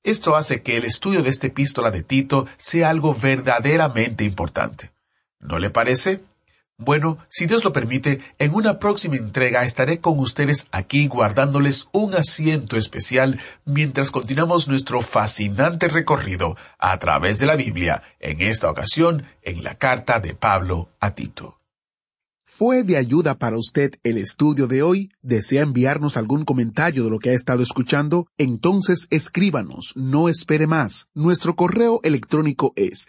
Esto 0.03 0.35
hace 0.35 0.63
que 0.63 0.77
el 0.77 0.87
estudio 0.87 1.23
de 1.23 1.31
esta 1.31 1.47
epístola 1.47 1.93
de 1.93 2.03
Tito 2.03 2.49
sea 2.57 2.91
algo 2.91 3.15
verdaderamente 3.15 4.25
importante. 4.25 4.91
¿No 5.39 5.61
le 5.61 5.71
parece? 5.71 6.21
Bueno, 6.85 7.19
si 7.29 7.47
Dios 7.47 7.63
lo 7.63 7.73
permite, 7.73 8.19
en 8.41 8.55
una 8.55 8.81
próxima 8.81 9.15
entrega 9.15 9.63
estaré 9.63 10.01
con 10.01 10.19
ustedes 10.19 10.67
aquí 10.73 11.07
guardándoles 11.07 11.89
un 11.93 12.13
asiento 12.15 12.77
especial 12.77 13.39
mientras 13.65 14.11
continuamos 14.11 14.67
nuestro 14.67 15.01
fascinante 15.01 15.87
recorrido 15.87 16.57
a 16.81 16.99
través 16.99 17.39
de 17.39 17.47
la 17.47 17.55
Biblia, 17.55 18.03
en 18.19 18.41
esta 18.41 18.69
ocasión 18.69 19.27
en 19.43 19.63
la 19.63 19.77
carta 19.77 20.19
de 20.19 20.35
Pablo 20.35 20.89
a 20.99 21.13
Tito. 21.13 21.61
¿Fue 22.45 22.83
de 22.83 22.97
ayuda 22.97 23.39
para 23.39 23.57
usted 23.57 23.93
el 24.03 24.19
estudio 24.19 24.67
de 24.67 24.83
hoy? 24.83 25.13
¿Desea 25.23 25.63
enviarnos 25.63 26.17
algún 26.17 26.45
comentario 26.45 27.05
de 27.05 27.11
lo 27.11 27.21
que 27.21 27.31
ha 27.31 27.35
estado 27.35 27.63
escuchando? 27.63 28.27
Entonces 28.39 29.07
escríbanos, 29.11 29.93
no 29.95 30.29
espere 30.29 30.67
más. 30.67 31.09
Nuestro 31.15 31.55
correo 31.55 32.01
electrónico 32.03 32.73
es 32.75 33.09